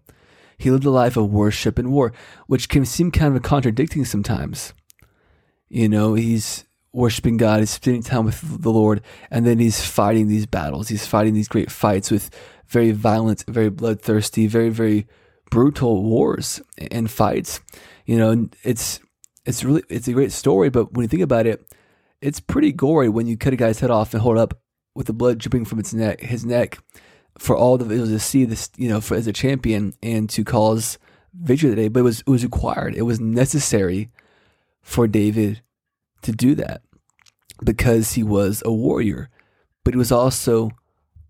He 0.58 0.70
lived 0.70 0.86
a 0.86 0.91
life 0.91 1.17
of 1.17 1.31
worship 1.31 1.79
and 1.79 1.91
war, 1.91 2.13
which 2.46 2.70
can 2.70 2.86
seem 2.86 3.10
kind 3.10 3.36
of 3.36 3.41
contradicting 3.41 4.05
sometimes. 4.05 4.74
You 5.74 5.88
know, 5.88 6.16
he's 6.16 6.66
worshiping 6.92 7.38
God, 7.38 7.62
he's 7.62 7.70
spending 7.70 8.04
time 8.04 8.25
with 8.25 8.62
the 8.62 8.72
Lord, 8.72 9.01
and 9.32 9.46
then 9.46 9.58
he's 9.58 9.86
fighting 9.86 10.28
these 10.28 10.46
battles. 10.46 10.90
He's 10.90 11.08
fighting 11.08 11.34
these 11.34 11.48
great 11.48 11.72
fights 11.72 12.12
with 12.12 12.30
very 12.68 12.92
violent, 12.92 13.46
very 13.48 13.70
bloodthirsty, 13.70 14.48
very, 14.48 14.68
very 14.68 15.08
brutal 15.50 16.04
wars 16.04 16.62
and 16.92 17.10
fights. 17.10 17.62
You 18.06 18.18
know, 18.18 18.50
it's 18.63 19.00
it's 19.46 19.63
really 19.63 19.82
it's 19.88 20.10
a 20.10 20.13
great 20.13 20.34
story, 20.34 20.70
but 20.70 20.92
when 20.92 21.06
you 21.06 21.08
think 21.08 21.24
about 21.24 21.48
it, 21.48 21.66
it's 22.20 22.42
pretty 22.42 22.74
gory 22.74 23.08
when 23.08 23.25
you 23.25 23.38
cut 23.38 23.54
a 23.54 23.56
guy's 23.56 23.80
head 23.80 23.92
off 23.92 24.13
and 24.13 24.22
hold 24.22 24.38
up 24.38 24.60
with 24.94 25.08
the 25.08 25.13
blood 25.13 25.38
dripping 25.38 25.63
from 25.63 25.80
its 25.80 25.94
neck, 25.94 26.20
his 26.20 26.46
neck, 26.46 26.80
for 27.40 27.56
all 27.56 27.78
the 27.78 27.90
it 27.96 28.01
was 28.01 28.10
to 28.10 28.20
see 28.20 28.44
this, 28.44 28.70
you 28.75 28.90
know, 28.90 29.00
for 29.00 29.16
as 29.16 29.25
a 29.25 29.32
champion 29.32 29.94
and 30.04 30.30
to 30.32 30.44
cause 30.44 31.00
victory 31.34 31.70
today. 31.70 31.88
But 31.88 32.01
it 32.01 32.04
was 32.04 32.20
it 32.20 32.30
was 32.30 32.44
required. 32.44 32.94
It 32.94 33.04
was 33.04 33.22
necessary 33.22 34.10
for 34.81 35.07
David 35.07 35.61
to 36.21 36.31
do 36.31 36.55
that 36.55 36.81
because 37.63 38.13
he 38.13 38.23
was 38.23 38.61
a 38.65 38.73
warrior, 38.73 39.29
but 39.83 39.93
he 39.93 39.97
was 39.97 40.11
also 40.11 40.71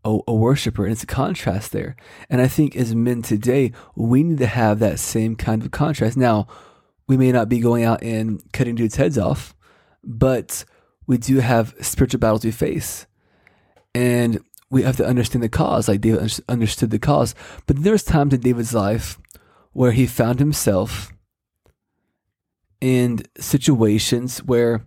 a, 0.04 0.20
a, 0.28 0.34
worshiper. 0.34 0.84
And 0.84 0.92
it's 0.92 1.04
a 1.04 1.08
contrast 1.08 1.72
there. 1.72 1.96
And 2.30 2.42
I 2.42 2.48
think 2.48 2.76
as 2.76 2.96
men 2.96 3.22
today, 3.22 3.72
we 3.96 4.24
need 4.24 4.40
to 4.40 4.48
have 4.48 4.80
that 4.80 5.00
same 5.00 5.36
kind 5.36 5.64
of 5.64 5.72
contrast. 5.72 6.18
Now, 6.18 6.48
we 7.08 7.18
may 7.18 7.32
not 7.32 7.50
be 7.50 7.60
going 7.60 7.84
out 7.84 8.02
and 8.02 8.42
cutting 8.54 8.76
dudes' 8.76 8.96
heads 8.96 9.18
off, 9.18 9.56
but 10.04 10.64
we 11.08 11.18
do 11.18 11.40
have 11.40 11.76
spiritual 11.82 12.20
battles 12.20 12.46
we 12.46 12.52
face. 12.52 13.06
And 13.94 14.40
we 14.70 14.84
have 14.84 14.96
to 14.98 15.06
understand 15.06 15.44
the 15.44 15.50
cause, 15.50 15.90
like 15.90 16.00
David 16.00 16.40
understood 16.48 16.92
the 16.92 17.00
cause. 17.00 17.36
But 17.68 17.84
there's 17.84 18.04
times 18.04 18.34
in 18.34 18.40
David's 18.40 18.74
life 18.74 19.20
where 19.74 19.92
he 19.92 20.08
found 20.08 20.40
himself 20.40 21.12
in 22.82 23.22
situations 23.38 24.40
where 24.40 24.86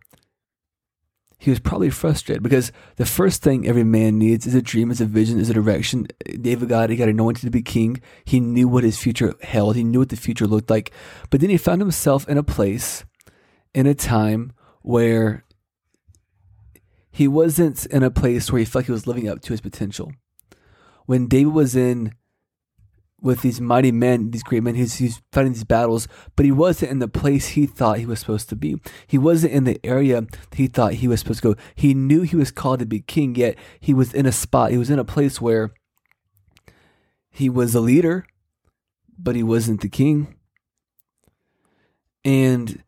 he 1.39 1.51
was 1.51 1.61
probably 1.61 1.91
frustrated 1.91 2.43
because 2.43 2.73
the 2.97 3.05
first 3.05 3.43
thing 3.43 3.67
every 3.67 3.85
man 3.85 4.19
needs 4.19 4.47
is 4.47 4.55
a 4.55 4.63
dream, 4.63 4.91
is 4.91 5.01
a 5.01 5.05
vision, 5.05 5.39
is 5.39 5.51
a 5.51 5.55
direction. 5.55 6.07
David 6.41 6.69
got 6.69 6.91
he 6.91 6.97
got 6.97 7.09
anointed 7.09 7.43
to 7.43 7.51
be 7.51 7.63
king. 7.63 8.01
He 8.25 8.41
knew 8.41 8.67
what 8.67 8.83
his 8.83 8.99
future 8.99 9.35
held. 9.43 9.77
He 9.77 9.85
knew 9.85 9.99
what 9.99 10.09
the 10.09 10.17
future 10.17 10.47
looked 10.47 10.71
like. 10.71 10.91
But 11.31 11.41
then 11.41 11.51
he 11.51 11.59
found 11.59 11.83
himself 11.83 12.29
in 12.29 12.39
a 12.39 12.43
place, 12.43 13.05
in 13.75 13.87
a 13.87 13.95
time 13.95 14.53
where 14.81 15.45
he 17.11 17.29
wasn't 17.29 17.85
in 17.87 18.03
a 18.03 18.11
place 18.11 18.51
where 18.51 18.59
he 18.59 18.65
felt 18.65 18.77
like 18.77 18.87
he 18.87 18.93
was 18.93 19.07
living 19.07 19.29
up 19.29 19.41
to 19.43 19.53
his 19.53 19.61
potential. 19.61 20.13
When 21.07 21.29
David 21.29 21.53
was 21.53 21.77
in 21.77 22.15
with 23.25 23.41
these 23.41 23.59
mighty 23.59 23.91
men, 23.91 24.31
these 24.31 24.43
great 24.43 24.63
men. 24.63 24.75
He's, 24.75 24.97
he's 24.97 25.23
fighting 25.33 25.55
these 25.55 25.65
battles, 25.65 26.07
but 26.37 26.45
he 26.45 26.53
wasn't 26.53 26.93
in 26.93 26.99
the 26.99 27.09
place 27.09 27.49
he 27.49 27.65
thought 27.65 27.99
he 27.99 28.05
was 28.05 28.21
supposed 28.21 28.51
to 28.51 28.57
be. 28.57 28.77
He 29.07 29.17
wasn't 29.17 29.55
in 29.55 29.65
the 29.65 29.81
area 29.83 30.27
he 30.53 30.67
thought 30.67 30.93
he 30.93 31.09
was 31.09 31.21
supposed 31.21 31.43
to 31.43 31.55
go. 31.55 31.61
He 31.75 31.95
knew 31.95 32.21
he 32.21 32.37
was 32.37 32.51
called 32.51 32.81
to 32.81 32.87
be 32.87 33.01
king, 33.01 33.35
yet 33.35 33.57
he 33.81 33.95
was 33.95 34.13
in 34.13 34.27
a 34.27 34.33
spot, 34.33 34.73
he 34.73 34.79
was 34.79 34.91
in 34.91 34.99
a 34.99 35.05
place 35.05 35.41
where 35.41 35.73
he 37.31 37.49
was 37.49 37.75
a 37.75 37.81
leader, 37.81 38.27
but 39.19 39.35
he 39.35 39.43
wasn't 39.43 39.81
the 39.81 39.89
king. 39.89 40.37
And 42.27 42.83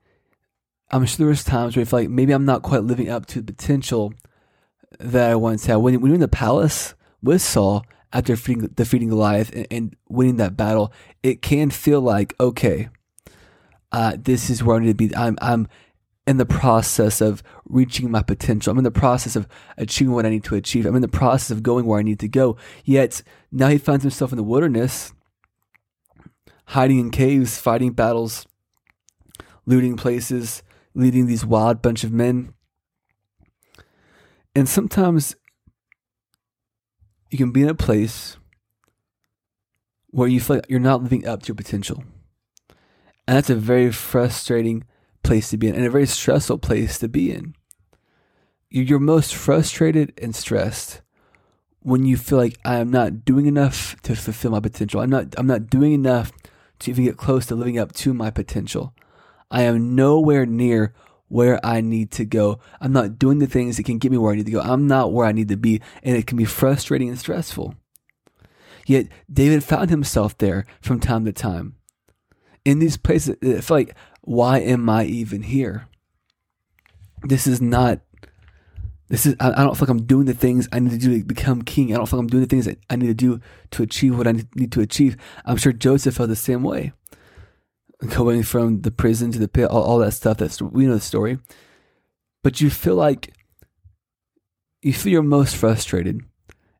I'm 0.90 1.06
sure 1.06 1.16
there 1.16 1.26
was 1.28 1.44
times 1.44 1.74
where 1.74 1.84
he 1.84 1.88
felt 1.88 2.02
like 2.02 2.10
maybe 2.10 2.32
I'm 2.32 2.44
not 2.44 2.62
quite 2.62 2.84
living 2.84 3.08
up 3.08 3.24
to 3.26 3.40
the 3.40 3.52
potential 3.54 4.12
that 5.00 5.30
I 5.30 5.34
once 5.34 5.64
had. 5.64 5.76
When, 5.76 5.98
when 6.00 6.10
you're 6.10 6.16
in 6.16 6.20
the 6.20 6.28
palace 6.28 6.94
with 7.22 7.40
Saul, 7.40 7.86
after 8.12 8.34
defeating, 8.34 8.66
defeating 8.74 9.08
Goliath 9.08 9.52
and, 9.54 9.66
and, 9.70 9.96
winning 10.08 10.36
that 10.36 10.56
battle, 10.56 10.92
it 11.22 11.42
can 11.42 11.70
feel 11.70 12.00
like 12.00 12.34
okay, 12.40 12.88
uh, 13.92 14.16
this 14.18 14.50
is 14.50 14.62
where 14.62 14.76
I 14.76 14.80
need 14.80 14.86
to 14.86 14.94
be. 14.94 15.14
I'm 15.14 15.36
I'm 15.40 15.68
in 16.26 16.38
the 16.38 16.46
process 16.46 17.20
of 17.20 17.42
reaching 17.64 18.10
my 18.10 18.22
potential. 18.22 18.72
I'm 18.72 18.78
in 18.78 18.84
the 18.84 18.90
process 18.90 19.36
of 19.36 19.46
achieving 19.76 20.12
what 20.12 20.26
I 20.26 20.30
need 20.30 20.44
to 20.44 20.56
achieve. 20.56 20.84
I'm 20.84 20.96
in 20.96 21.02
the 21.02 21.08
process 21.08 21.50
of 21.50 21.62
going 21.62 21.86
where 21.86 22.00
I 22.00 22.02
need 22.02 22.18
to 22.20 22.28
go. 22.28 22.56
Yet 22.84 23.22
now 23.52 23.68
he 23.68 23.78
finds 23.78 24.02
himself 24.02 24.32
in 24.32 24.36
the 24.36 24.42
wilderness, 24.42 25.12
hiding 26.66 26.98
in 26.98 27.10
caves, 27.10 27.58
fighting 27.58 27.92
battles, 27.92 28.46
looting 29.66 29.96
places, 29.96 30.62
leading 30.94 31.26
these 31.26 31.46
wild 31.46 31.80
bunch 31.80 32.02
of 32.02 32.12
men. 32.12 32.54
And 34.54 34.68
sometimes 34.68 35.36
you 37.36 37.44
can 37.44 37.52
be 37.52 37.62
in 37.62 37.68
a 37.68 37.74
place 37.74 38.38
where 40.06 40.26
you 40.26 40.40
feel 40.40 40.56
like 40.56 40.66
you're 40.70 40.80
not 40.80 41.02
living 41.02 41.28
up 41.28 41.42
to 41.42 41.48
your 41.48 41.54
potential. 41.54 42.02
And 43.28 43.36
that's 43.36 43.50
a 43.50 43.54
very 43.54 43.92
frustrating 43.92 44.84
place 45.22 45.50
to 45.50 45.58
be 45.58 45.68
in 45.68 45.74
and 45.74 45.84
a 45.84 45.90
very 45.90 46.06
stressful 46.06 46.56
place 46.58 46.98
to 46.98 47.08
be 47.08 47.30
in. 47.30 47.54
You're 48.70 48.98
most 48.98 49.34
frustrated 49.34 50.14
and 50.22 50.34
stressed 50.34 51.02
when 51.80 52.06
you 52.06 52.16
feel 52.16 52.38
like 52.38 52.58
I 52.64 52.76
am 52.76 52.90
not 52.90 53.26
doing 53.26 53.44
enough 53.44 54.00
to 54.02 54.16
fulfill 54.16 54.52
my 54.52 54.60
potential. 54.60 55.02
I'm 55.02 55.10
not 55.10 55.34
I'm 55.36 55.46
not 55.46 55.68
doing 55.68 55.92
enough 55.92 56.32
to 56.78 56.90
even 56.90 57.04
get 57.04 57.18
close 57.18 57.44
to 57.46 57.54
living 57.54 57.78
up 57.78 57.92
to 57.96 58.14
my 58.14 58.30
potential. 58.30 58.94
I 59.50 59.62
am 59.62 59.94
nowhere 59.94 60.46
near 60.46 60.94
where 61.28 61.64
I 61.64 61.80
need 61.80 62.10
to 62.12 62.24
go. 62.24 62.60
I'm 62.80 62.92
not 62.92 63.18
doing 63.18 63.38
the 63.38 63.46
things 63.46 63.76
that 63.76 63.82
can 63.82 63.98
get 63.98 64.12
me 64.12 64.18
where 64.18 64.32
I 64.32 64.36
need 64.36 64.46
to 64.46 64.52
go. 64.52 64.60
I'm 64.60 64.86
not 64.86 65.12
where 65.12 65.26
I 65.26 65.32
need 65.32 65.48
to 65.48 65.56
be, 65.56 65.80
and 66.02 66.16
it 66.16 66.26
can 66.26 66.36
be 66.36 66.44
frustrating 66.44 67.08
and 67.08 67.18
stressful. 67.18 67.74
Yet 68.86 69.08
David 69.32 69.64
found 69.64 69.90
himself 69.90 70.38
there 70.38 70.64
from 70.80 71.00
time 71.00 71.24
to 71.24 71.32
time. 71.32 71.74
In 72.64 72.78
these 72.78 72.96
places, 72.96 73.36
it 73.42 73.62
felt 73.62 73.70
like, 73.70 73.96
why 74.22 74.60
am 74.60 74.88
I 74.88 75.04
even 75.04 75.42
here? 75.42 75.88
This 77.22 77.46
is 77.46 77.60
not 77.60 78.00
This 79.08 79.24
is 79.26 79.34
I, 79.40 79.50
I 79.50 79.64
don't 79.64 79.76
feel 79.76 79.86
like 79.86 79.90
I'm 79.90 80.06
doing 80.06 80.26
the 80.26 80.34
things 80.34 80.68
I 80.72 80.78
need 80.78 80.90
to 80.90 80.98
do 80.98 81.18
to 81.18 81.24
become 81.24 81.62
king. 81.62 81.92
I 81.92 81.96
don't 81.96 82.06
feel 82.06 82.18
like 82.18 82.24
I'm 82.24 82.28
doing 82.28 82.42
the 82.42 82.48
things 82.48 82.66
that 82.66 82.78
I 82.90 82.96
need 82.96 83.06
to 83.06 83.14
do 83.14 83.40
to 83.72 83.82
achieve 83.82 84.16
what 84.18 84.26
I 84.26 84.32
need 84.54 84.72
to 84.72 84.80
achieve. 84.80 85.16
I'm 85.44 85.56
sure 85.56 85.72
Joseph 85.72 86.16
felt 86.16 86.28
the 86.28 86.36
same 86.36 86.62
way. 86.62 86.92
Going 88.08 88.42
from 88.42 88.82
the 88.82 88.90
prison 88.90 89.32
to 89.32 89.38
the 89.38 89.48
pit, 89.48 89.70
all, 89.70 89.82
all 89.82 89.98
that 89.98 90.12
stuff. 90.12 90.38
That's 90.38 90.60
we 90.60 90.86
know 90.86 90.94
the 90.94 91.00
story. 91.00 91.38
But 92.42 92.60
you 92.60 92.70
feel 92.70 92.94
like 92.94 93.34
you 94.82 94.92
feel 94.92 95.12
you're 95.12 95.22
most 95.22 95.56
frustrated 95.56 96.20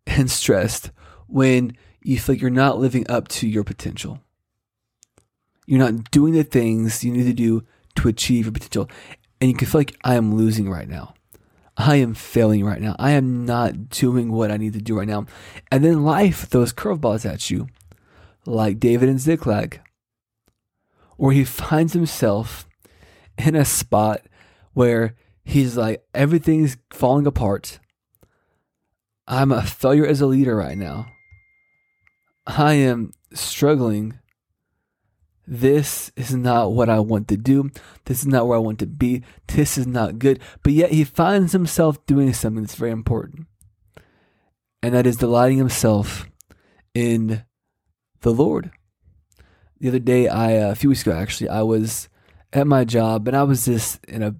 and 0.06 0.30
stressed 0.30 0.90
when 1.26 1.76
you 2.02 2.18
feel 2.18 2.34
like 2.34 2.40
you're 2.40 2.50
not 2.50 2.78
living 2.78 3.04
up 3.08 3.28
to 3.28 3.48
your 3.48 3.64
potential. 3.64 4.20
You're 5.66 5.80
not 5.80 6.10
doing 6.10 6.34
the 6.34 6.44
things 6.44 7.02
you 7.02 7.10
need 7.10 7.24
to 7.24 7.32
do 7.32 7.64
to 7.96 8.08
achieve 8.08 8.44
your 8.44 8.52
potential. 8.52 8.88
And 9.40 9.50
you 9.50 9.56
can 9.56 9.66
feel 9.66 9.80
like 9.80 9.96
I 10.04 10.14
am 10.14 10.34
losing 10.34 10.70
right 10.70 10.88
now. 10.88 11.14
I 11.76 11.96
am 11.96 12.14
failing 12.14 12.64
right 12.64 12.80
now. 12.80 12.96
I 12.98 13.10
am 13.10 13.44
not 13.44 13.90
doing 13.90 14.32
what 14.32 14.50
I 14.50 14.56
need 14.56 14.72
to 14.74 14.80
do 14.80 14.98
right 14.98 15.08
now. 15.08 15.26
And 15.70 15.84
then 15.84 16.04
life 16.04 16.48
throws 16.48 16.72
curveballs 16.72 17.28
at 17.28 17.50
you, 17.50 17.68
like 18.46 18.78
David 18.78 19.08
and 19.08 19.20
Ziklag, 19.20 19.80
where 21.16 21.32
he 21.32 21.44
finds 21.44 21.92
himself 21.92 22.68
in 23.38 23.54
a 23.54 23.64
spot 23.64 24.22
where 24.72 25.14
he's 25.44 25.76
like, 25.76 26.04
everything's 26.14 26.76
falling 26.90 27.26
apart. 27.26 27.78
I'm 29.28 29.50
a 29.50 29.62
failure 29.62 30.06
as 30.06 30.20
a 30.20 30.26
leader 30.26 30.54
right 30.54 30.78
now. 30.78 31.06
I 32.46 32.74
am 32.74 33.12
struggling 33.32 34.18
this 35.46 36.10
is 36.16 36.34
not 36.34 36.72
what 36.72 36.88
I 36.88 36.98
want 36.98 37.28
to 37.28 37.36
do. 37.36 37.70
This 38.06 38.20
is 38.20 38.26
not 38.26 38.46
where 38.46 38.56
I 38.56 38.60
want 38.60 38.80
to 38.80 38.86
be. 38.86 39.22
This 39.46 39.78
is 39.78 39.86
not 39.86 40.18
good. 40.18 40.40
But 40.62 40.72
yet 40.72 40.90
he 40.90 41.04
finds 41.04 41.52
himself 41.52 42.04
doing 42.06 42.32
something 42.32 42.64
that's 42.64 42.74
very 42.74 42.90
important. 42.90 43.46
And 44.82 44.94
that 44.94 45.06
is 45.06 45.16
delighting 45.16 45.58
himself 45.58 46.28
in 46.94 47.44
the 48.22 48.32
Lord. 48.32 48.72
The 49.80 49.88
other 49.88 49.98
day, 49.98 50.28
I, 50.28 50.58
uh, 50.58 50.70
a 50.70 50.74
few 50.74 50.88
weeks 50.88 51.02
ago 51.02 51.12
actually, 51.12 51.48
I 51.48 51.62
was 51.62 52.08
at 52.52 52.66
my 52.66 52.84
job 52.84 53.28
and 53.28 53.36
I 53.36 53.42
was 53.42 53.66
just 53.66 54.04
in 54.06 54.22
a 54.22 54.34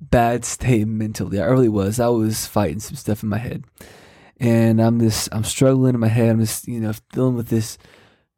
bad 0.00 0.44
state 0.44 0.86
mentally. 0.86 1.40
I 1.40 1.46
really 1.46 1.68
was. 1.68 1.98
I 1.98 2.08
was 2.08 2.46
fighting 2.46 2.80
some 2.80 2.96
stuff 2.96 3.22
in 3.22 3.28
my 3.28 3.38
head. 3.38 3.64
And 4.38 4.80
I'm 4.82 5.00
just, 5.00 5.30
I'm 5.32 5.44
struggling 5.44 5.94
in 5.94 6.00
my 6.00 6.08
head. 6.08 6.28
I'm 6.28 6.40
just, 6.40 6.68
you 6.68 6.80
know, 6.80 6.92
dealing 7.12 7.36
with 7.36 7.48
this 7.48 7.78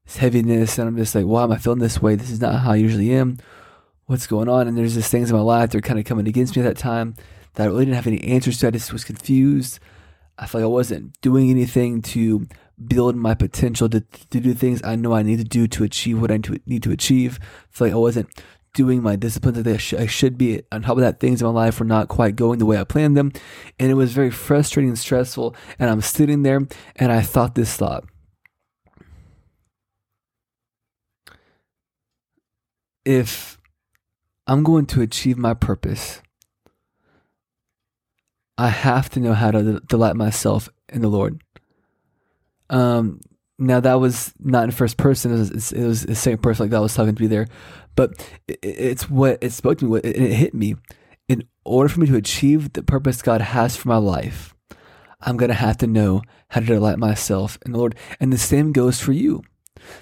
this 0.09 0.17
heaviness, 0.17 0.79
and 0.79 0.89
I'm 0.89 0.97
just 0.97 1.15
like, 1.15 1.27
why 1.27 1.45
am 1.45 1.53
I 1.53 1.59
feeling 1.59 1.81
this 1.81 2.01
way? 2.01 2.15
This 2.15 2.31
is 2.31 2.41
not 2.41 2.55
how 2.61 2.73
I 2.73 2.77
usually 2.77 3.13
am. 3.13 3.37
What's 4.07 4.27
going 4.27 4.49
on? 4.49 4.67
And 4.67 4.77
there's 4.77 4.95
just 4.95 5.11
things 5.11 5.31
in 5.31 5.37
my 5.37 5.43
life 5.43 5.71
that 5.71 5.79
are 5.79 5.83
kind 5.83 5.99
of 5.99 6.07
coming 6.07 6.27
against 6.27 6.57
me 6.57 6.63
at 6.63 6.65
that 6.65 6.79
time 6.79 7.15
that 7.55 7.65
I 7.65 7.67
really 7.67 7.85
didn't 7.85 7.97
have 7.97 8.07
any 8.07 8.23
answers 8.25 8.59
to. 8.59 8.69
I 8.69 8.71
just 8.71 8.93
was 8.93 9.05
confused. 9.05 9.81
I 10.39 10.47
felt 10.47 10.63
like 10.63 10.69
I 10.69 10.73
wasn't 10.73 11.21
doing 11.21 11.51
anything 11.51 12.01
to 12.03 12.47
build 12.87 13.17
my 13.17 13.35
potential 13.35 13.89
to, 13.89 14.01
to 14.01 14.41
do 14.41 14.55
things 14.55 14.83
I 14.85 14.97
know 14.97 15.15
I 15.15 15.23
need 15.23 15.39
to 15.39 15.45
do 15.45 15.67
to 15.69 15.85
achieve 15.85 16.21
what 16.21 16.31
I 16.31 16.41
need 16.67 16.83
to 16.85 16.93
achieve. 16.93 17.39
I 17.43 17.47
feel 17.71 17.87
like 17.89 17.95
I 17.95 17.99
wasn't 17.99 18.43
doing 18.75 19.03
my 19.03 19.17
disciplines 19.17 19.61
that 19.61 19.67
I, 19.67 20.03
I 20.03 20.07
should 20.07 20.39
be. 20.39 20.63
On 20.71 20.83
top 20.83 20.99
of 20.99 21.01
that, 21.01 21.21
things 21.21 21.41
in 21.41 21.47
my 21.47 21.53
life 21.53 21.81
were 21.81 21.87
not 21.87 22.09
quite 22.09 22.37
going 22.37 22.59
the 22.59 22.67
way 22.67 22.79
I 22.79 22.85
planned 22.85 23.17
them. 23.17 23.33
And 23.79 23.91
it 23.91 23.95
was 23.95 24.13
very 24.13 24.31
frustrating 24.31 24.91
and 24.91 24.99
stressful. 24.99 25.57
And 25.79 25.91
I'm 25.91 26.01
sitting 26.01 26.43
there 26.43 26.67
and 26.97 27.11
I 27.11 27.23
thought 27.23 27.55
this 27.55 27.77
thought 27.77 28.05
if 33.09 33.59
I'm 34.47 34.63
going 34.63 34.85
to 34.87 35.01
achieve 35.01 35.39
my 35.39 35.55
purpose, 35.55 36.21
I 38.59 38.69
have 38.69 39.09
to 39.11 39.21
know 39.21 39.33
how 39.33 39.51
to 39.51 39.81
delight 39.81 40.15
myself 40.15 40.69
in 40.91 41.01
the 41.01 41.09
Lord. 41.09 41.43
Um, 42.71 43.21
now 43.59 43.81
that 43.81 43.95
was 43.95 44.33
not 44.39 44.65
in 44.65 44.71
first 44.71 44.97
person; 44.97 45.35
it 45.35 45.39
was, 45.39 45.73
it 45.73 45.87
was 45.87 46.03
the 46.03 46.15
second 46.15 46.43
person, 46.43 46.65
like 46.65 46.71
that 46.71 46.81
was 46.81 46.95
talking 46.95 47.15
to 47.15 47.23
me 47.23 47.29
there. 47.29 47.47
But 47.97 48.13
it, 48.47 48.59
it's 48.63 49.11
what 49.11 49.39
it 49.43 49.53
spoke 49.53 49.79
to 49.79 49.85
me, 49.85 50.01
and 50.03 50.25
it 50.25 50.33
hit 50.33 50.55
me. 50.55 50.77
In 51.29 51.45
order 51.65 51.91
for 51.91 52.01
me 52.01 52.07
to 52.07 52.17
achieve 52.17 52.73
the 52.73 52.83
purpose 52.83 53.21
God 53.21 53.41
has 53.41 53.77
for 53.77 53.89
my 53.89 53.97
life, 53.97 54.55
I'm 55.21 55.37
gonna 55.37 55.55
have 55.55 55.77
to 55.79 55.87
know 55.87 56.23
how 56.49 56.61
to 56.61 56.67
delight 56.67 56.99
myself 56.99 57.59
in 57.67 57.73
the 57.73 57.79
Lord, 57.79 57.97
and 58.21 58.33
the 58.33 58.39
same 58.39 58.73
goes 58.73 59.01
for 59.01 59.13
you 59.13 59.43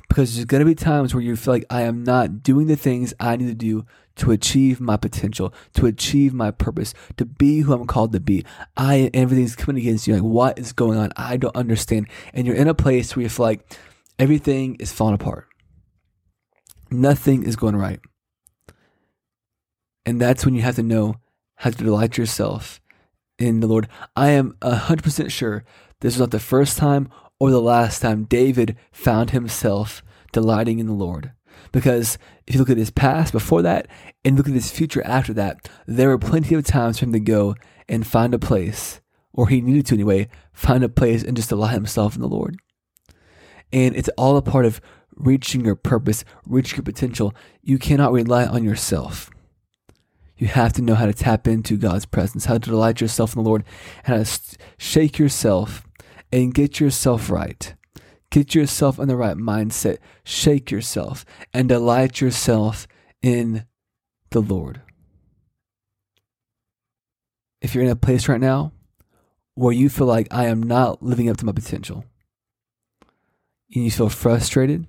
because 0.08 0.34
there's 0.34 0.46
to 0.46 0.64
be 0.64 0.74
times 0.74 1.14
where 1.14 1.22
you 1.22 1.36
feel 1.36 1.54
like 1.54 1.64
I 1.70 1.82
am 1.82 2.04
not 2.04 2.42
doing 2.42 2.66
the 2.66 2.76
things 2.76 3.14
I 3.20 3.36
need 3.36 3.48
to 3.48 3.54
do 3.54 3.84
to 4.16 4.30
achieve 4.30 4.80
my 4.80 4.96
potential, 4.96 5.52
to 5.74 5.86
achieve 5.86 6.32
my 6.32 6.50
purpose, 6.50 6.94
to 7.16 7.24
be 7.24 7.60
who 7.60 7.72
I'm 7.72 7.86
called 7.86 8.12
to 8.12 8.20
be. 8.20 8.44
I 8.76 9.10
everything's 9.14 9.56
coming 9.56 9.80
against 9.80 10.06
you. 10.06 10.14
Like, 10.14 10.22
what 10.22 10.58
is 10.58 10.72
going 10.72 10.98
on? 10.98 11.12
I 11.16 11.36
don't 11.36 11.56
understand. 11.56 12.08
And 12.34 12.46
you're 12.46 12.56
in 12.56 12.68
a 12.68 12.74
place 12.74 13.14
where 13.14 13.22
you 13.22 13.28
feel 13.28 13.46
like 13.46 13.76
everything 14.18 14.76
is 14.76 14.92
falling 14.92 15.14
apart. 15.14 15.48
Nothing 16.90 17.42
is 17.42 17.56
going 17.56 17.76
right. 17.76 18.00
And 20.04 20.20
that's 20.20 20.44
when 20.44 20.54
you 20.54 20.62
have 20.62 20.76
to 20.76 20.82
know 20.82 21.16
how 21.56 21.70
to 21.70 21.76
delight 21.76 22.16
yourself 22.16 22.80
in 23.38 23.60
the 23.60 23.66
Lord. 23.66 23.88
I 24.14 24.30
am 24.30 24.56
100% 24.60 25.30
sure 25.30 25.64
this 26.00 26.14
was 26.14 26.20
not 26.20 26.30
the 26.30 26.38
first 26.38 26.78
time 26.78 27.08
or 27.40 27.50
the 27.50 27.60
last 27.60 28.00
time 28.00 28.24
David 28.24 28.76
found 28.92 29.30
himself 29.30 30.02
delighting 30.32 30.78
in 30.78 30.86
the 30.86 30.92
Lord. 30.92 31.32
Because 31.72 32.18
if 32.46 32.54
you 32.54 32.60
look 32.60 32.70
at 32.70 32.76
his 32.76 32.90
past 32.90 33.32
before 33.32 33.62
that 33.62 33.88
and 34.24 34.36
look 34.36 34.48
at 34.48 34.54
his 34.54 34.70
future 34.70 35.04
after 35.04 35.32
that, 35.34 35.68
there 35.86 36.08
were 36.08 36.18
plenty 36.18 36.54
of 36.54 36.64
times 36.64 36.98
for 36.98 37.06
him 37.06 37.12
to 37.12 37.20
go 37.20 37.54
and 37.88 38.06
find 38.06 38.34
a 38.34 38.38
place, 38.38 39.00
or 39.32 39.48
he 39.48 39.60
needed 39.60 39.86
to 39.86 39.94
anyway, 39.94 40.28
find 40.52 40.84
a 40.84 40.88
place 40.88 41.22
and 41.22 41.36
just 41.36 41.48
delight 41.48 41.74
himself 41.74 42.14
in 42.14 42.20
the 42.20 42.28
Lord. 42.28 42.56
And 43.72 43.96
it's 43.96 44.10
all 44.16 44.36
a 44.36 44.42
part 44.42 44.64
of 44.64 44.80
reaching 45.16 45.64
your 45.64 45.74
purpose, 45.74 46.24
reaching 46.46 46.76
your 46.76 46.84
potential. 46.84 47.34
You 47.62 47.78
cannot 47.78 48.12
rely 48.12 48.46
on 48.46 48.64
yourself. 48.64 49.30
You 50.38 50.48
have 50.48 50.72
to 50.74 50.82
know 50.82 50.94
how 50.94 51.06
to 51.06 51.14
tap 51.14 51.48
into 51.48 51.76
God's 51.76 52.04
presence, 52.04 52.44
how 52.44 52.54
to 52.54 52.70
delight 52.70 53.00
yourself 53.00 53.34
in 53.34 53.42
the 53.42 53.48
Lord, 53.48 53.64
and 54.04 54.16
how 54.18 54.22
to 54.22 54.56
shake 54.76 55.18
yourself 55.18 55.82
and 56.30 56.54
get 56.54 56.78
yourself 56.78 57.30
right. 57.30 57.74
Get 58.36 58.54
yourself 58.54 58.98
in 58.98 59.08
the 59.08 59.16
right 59.16 59.38
mindset. 59.38 59.96
Shake 60.22 60.70
yourself 60.70 61.24
and 61.54 61.70
delight 61.70 62.20
yourself 62.20 62.86
in 63.22 63.64
the 64.28 64.42
Lord. 64.42 64.82
If 67.62 67.74
you're 67.74 67.84
in 67.84 67.88
a 67.88 67.96
place 67.96 68.28
right 68.28 68.38
now 68.38 68.72
where 69.54 69.72
you 69.72 69.88
feel 69.88 70.06
like 70.06 70.28
I 70.30 70.48
am 70.48 70.62
not 70.62 71.02
living 71.02 71.30
up 71.30 71.38
to 71.38 71.46
my 71.46 71.52
potential, 71.52 72.04
and 73.74 73.84
you 73.84 73.90
feel 73.90 74.10
frustrated, 74.10 74.86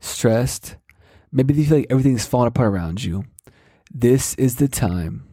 stressed, 0.00 0.76
maybe 1.30 1.52
you 1.52 1.66
feel 1.66 1.76
like 1.80 1.88
everything's 1.90 2.24
falling 2.24 2.48
apart 2.48 2.72
around 2.72 3.04
you, 3.04 3.26
this 3.92 4.32
is 4.36 4.56
the 4.56 4.66
time 4.66 5.28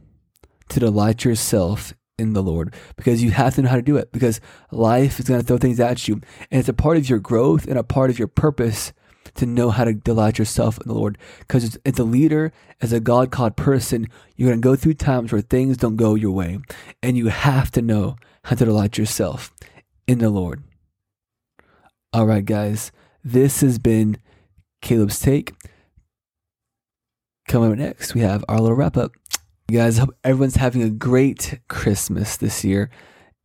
to 0.68 0.82
delight 0.82 1.24
yourself 1.24 1.94
in 2.18 2.34
the 2.34 2.44
Lord 2.44 2.74
because 2.96 3.24
you 3.24 3.32
have 3.32 3.56
to 3.56 3.62
know 3.62 3.70
how 3.70 3.76
to 3.76 3.82
do 3.82 3.98
it 3.98 4.12
because 4.12 4.40
life 4.72 5.20
is 5.20 5.28
going 5.28 5.40
to 5.40 5.46
throw 5.46 5.58
things 5.58 5.80
at 5.80 6.08
you. 6.08 6.16
And 6.52 6.60
it's 6.60 6.70
a 6.70 6.74
part 6.74 6.98
of 6.98 7.10
your 7.10 7.20
growth 7.20 7.66
and 7.68 7.78
a 7.78 7.84
part 7.84 8.10
of 8.10 8.20
your 8.20 8.28
purpose 8.28 8.94
to 9.36 9.46
know 9.46 9.72
how 9.72 9.84
to 9.84 9.94
delight 9.94 10.38
yourself 10.38 10.78
in 10.80 10.88
the 10.88 10.94
Lord. 10.94 11.18
Because 11.40 11.78
as 11.86 12.00
a 12.00 12.04
leader, 12.04 12.52
as 12.82 12.94
a 12.94 13.00
God 13.00 13.32
called 13.32 13.56
person, 13.56 14.08
you're 14.36 14.50
going 14.50 14.62
to 14.62 14.66
go 14.66 14.76
through 14.76 14.96
times 14.96 15.32
where 15.32 15.42
things 15.42 15.78
don't 15.78 15.96
go 15.96 16.16
your 16.16 16.32
way. 16.32 16.60
And 17.02 17.18
you 17.18 17.28
have 17.28 17.72
to 17.72 17.82
know 17.82 18.16
how 18.44 18.56
to 18.56 18.66
delight 18.66 18.98
yourself 18.98 19.52
in 20.08 20.20
the 20.20 20.30
Lord. 20.30 20.64
All 22.12 22.28
right, 22.28 22.46
guys, 22.46 22.92
this 23.24 23.62
has 23.62 23.80
been 23.80 24.18
Caleb's 24.82 25.20
Take. 25.20 25.54
Coming 27.48 27.72
up 27.72 27.78
next, 27.78 28.14
we 28.14 28.22
have 28.22 28.46
our 28.48 28.60
little 28.60 28.78
wrap 28.78 28.98
up. 28.98 29.14
You 29.70 29.78
guys, 29.80 29.98
hope 29.98 30.16
everyone's 30.24 30.58
having 30.58 30.82
a 30.82 30.90
great 30.90 31.60
Christmas 31.70 32.38
this 32.38 32.64
year. 32.66 32.90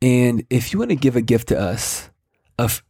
And 0.02 0.44
if 0.50 0.72
you 0.72 0.78
want 0.78 0.90
to 0.90 0.96
give 0.96 1.16
a 1.16 1.22
gift 1.22 1.48
to 1.48 1.58
us, 1.58 2.10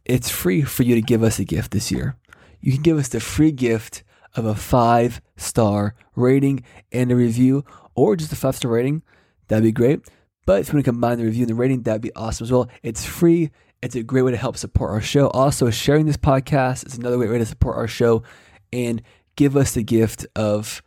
it's 0.03 0.29
free 0.29 0.63
for 0.63 0.83
you 0.83 0.95
to 0.95 1.01
give 1.01 1.21
us 1.23 1.37
a 1.37 1.45
gift 1.45 1.71
this 1.71 1.91
year. 1.91 2.15
You 2.59 2.73
can 2.73 2.81
give 2.81 2.97
us 2.97 3.07
the 3.07 3.19
free 3.19 3.51
gift 3.51 4.03
of 4.35 4.45
a 4.45 4.55
five 4.55 5.21
star 5.37 5.95
rating 6.15 6.63
and 6.91 7.11
a 7.11 7.15
review, 7.15 7.63
or 7.95 8.15
just 8.15 8.33
a 8.33 8.35
five 8.35 8.55
star 8.55 8.71
rating. 8.71 9.03
That'd 9.47 9.63
be 9.63 9.71
great. 9.71 10.01
But 10.45 10.61
if 10.61 10.69
you 10.69 10.73
want 10.73 10.85
to 10.85 10.91
combine 10.91 11.19
the 11.19 11.25
review 11.25 11.43
and 11.43 11.49
the 11.49 11.55
rating, 11.55 11.83
that'd 11.83 12.01
be 12.01 12.15
awesome 12.15 12.45
as 12.45 12.51
well. 12.51 12.67
It's 12.81 13.05
free. 13.05 13.51
It's 13.81 13.95
a 13.95 14.03
great 14.03 14.23
way 14.23 14.31
to 14.31 14.37
help 14.37 14.57
support 14.57 14.91
our 14.91 15.01
show. 15.01 15.29
Also, 15.29 15.69
sharing 15.69 16.07
this 16.07 16.17
podcast 16.17 16.85
is 16.87 16.97
another 16.97 17.17
great 17.17 17.29
way 17.29 17.37
to 17.37 17.45
support 17.45 17.77
our 17.77 17.87
show 17.87 18.23
and 18.73 19.01
give 19.35 19.55
us 19.55 19.73
the 19.73 19.83
gift 19.83 20.25
of 20.35 20.81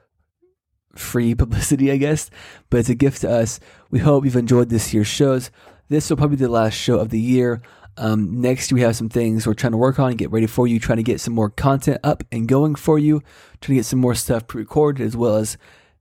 free 0.94 1.35
publicity, 1.37 1.90
I 1.90 1.96
guess, 1.96 2.31
but 2.70 2.81
it's 2.81 2.88
a 2.88 2.94
gift 2.94 3.22
to 3.22 3.31
us. 3.31 3.61
We 3.90 3.98
hope 3.98 4.24
you've 4.24 4.37
enjoyed 4.37 4.68
this 4.68 4.92
year's 4.92 5.07
shows. 5.07 5.50
This 5.88 6.09
will 6.09 6.16
probably 6.16 6.37
be 6.37 6.44
the 6.44 6.50
last 6.50 6.74
show 6.74 6.98
of 6.98 7.11
the 7.11 7.20
year. 7.20 7.61
Um, 7.96 8.40
next, 8.40 8.72
we 8.72 8.81
have 8.81 8.96
some 8.96 9.11
things 9.11 9.46
we're 9.46 9.55
trying 9.55 9.72
to 9.72 9.76
work 9.76 9.98
on 9.98 10.11
and 10.11 10.18
get 10.18 10.31
ready 10.31 10.46
for 10.46 10.66
you, 10.66 10.81
trying 10.81 10.96
to 10.96 11.02
get 11.02 11.20
some 11.20 11.35
more 11.35 11.50
content 11.50 11.98
up 12.02 12.24
and 12.33 12.48
going 12.48 12.74
for 12.74 12.98
you, 12.98 13.20
trying 13.61 13.74
to 13.74 13.81
get 13.81 13.87
some 13.87 13.98
more 13.98 14.14
stuff 14.14 14.46
pre 14.46 14.62
recorded 14.62 15.07
as 15.07 15.16
well 15.16 15.37
as 15.37 15.59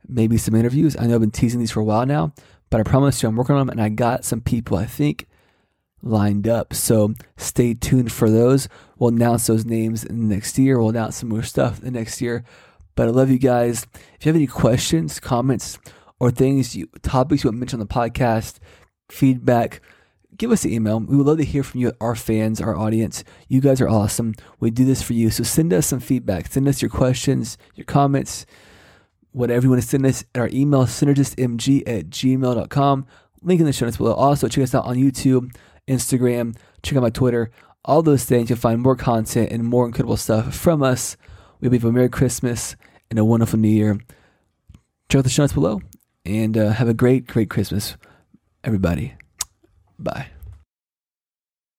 maybe 0.08 0.38
some 0.38 0.56
interviews. 0.56 0.96
I 0.98 1.08
know 1.08 1.16
I've 1.16 1.22
been 1.22 1.32
teasing 1.32 1.60
these 1.60 1.72
for 1.72 1.82
a 1.82 1.86
while 1.86 2.06
now, 2.06 2.34
but 2.70 2.80
I 2.80 2.84
promise 2.84 3.22
you, 3.22 3.28
I'm 3.28 3.36
working 3.36 3.56
on 3.56 3.68
them, 3.68 3.70
and 3.70 3.82
I 3.82 3.90
got 3.90 4.24
some 4.24 4.40
people 4.40 4.78
I 4.78 4.86
think 4.86 5.28
lined 6.02 6.48
up. 6.48 6.74
So 6.74 7.14
stay 7.38 7.74
tuned 7.74 8.12
for 8.12 8.30
those. 8.30 8.68
We'll 8.98 9.14
announce 9.14 9.48
those 9.48 9.66
names 9.66 10.04
in 10.04 10.30
the 10.30 10.36
next 10.36 10.58
year. 10.58 10.80
We'll 10.80 10.90
announce 10.90 11.18
some 11.18 11.30
more 11.30 11.44
stuff 11.44 11.82
the 11.82 11.92
next 11.92 12.22
year. 12.22 12.44
But 12.96 13.08
I 13.08 13.12
love 13.12 13.30
you 13.30 13.40
guys. 13.40 13.88
If 14.16 14.26
you 14.26 14.30
have 14.30 14.36
any 14.36 14.48
questions, 14.48 15.20
comments, 15.20 15.80
or 16.20 16.32
things, 16.32 16.76
you, 16.76 16.88
topics 17.02 17.44
you 17.44 17.48
want 17.48 17.56
to 17.56 17.60
mention 17.60 17.82
on 17.82 17.88
the 17.88 17.94
podcast, 17.94 18.60
feedback, 19.10 19.82
give 20.38 20.52
us 20.52 20.66
an 20.66 20.72
email. 20.72 21.00
We 21.00 21.18
would 21.18 21.26
love 21.26 21.38
to 21.38 21.44
hear 21.44 21.64
from 21.64 21.82
you, 21.82 21.94
our 22.00 22.16
fans, 22.16 22.62
our 22.62 22.76
audience. 22.76 23.24
You 23.48 23.62
guys 23.62 23.82
are 23.82 23.90
awesome. 23.90 24.34
We 24.60 24.72
do 24.72 24.86
this 24.86 25.02
for 25.02 25.14
you. 25.14 25.30
So 25.30 25.44
send 25.44 25.74
us 25.74 25.88
some 25.88 26.00
feedback. 26.00 26.48
Send 26.48 26.68
us 26.68 26.82
your 26.82 26.90
questions, 26.90 27.58
your 27.76 27.86
comments, 27.86 28.46
whatever 29.32 29.66
you 29.66 29.70
want 29.70 29.82
to 29.82 29.88
send 29.88 30.06
us 30.06 30.24
at 30.36 30.42
our 30.42 30.50
email, 30.52 30.86
synergistmg 30.86 31.84
at 31.88 32.10
gmail.com. 32.10 33.06
Link 33.44 33.60
in 33.60 33.66
the 33.66 33.74
show 33.74 33.86
notes 33.86 33.98
below. 33.98 34.14
Also, 34.14 34.48
check 34.48 34.64
us 34.64 34.76
out 34.76 34.86
on 34.86 34.98
YouTube, 34.98 35.56
Instagram, 35.88 36.56
check 36.84 36.98
out 36.98 37.04
my 37.04 37.10
Twitter. 37.10 37.50
All 37.84 38.04
those 38.04 38.26
things, 38.26 38.50
you'll 38.50 38.60
find 38.60 38.80
more 38.80 38.96
content 38.96 39.52
and 39.52 39.66
more 39.66 39.88
incredible 39.88 40.18
stuff 40.18 40.56
from 40.56 40.84
us. 40.84 41.18
We 41.62 41.68
hope 41.68 41.74
you 41.74 41.80
have 41.80 41.86
a 41.86 41.92
Merry 41.92 42.10
Christmas 42.10 42.76
and 43.12 43.20
a 43.20 43.24
wonderful 43.24 43.60
New 43.60 43.70
Year. 43.70 44.00
Check 45.10 45.20
out 45.20 45.24
the 45.24 45.30
show 45.30 45.44
notes 45.44 45.54
below 45.54 45.82
and 46.26 46.58
uh, 46.58 46.72
have 46.72 46.90
a 46.90 46.94
great, 46.94 47.28
great 47.28 47.52
Christmas, 47.52 47.98
everybody. 48.64 49.14
Bye. 50.00 50.28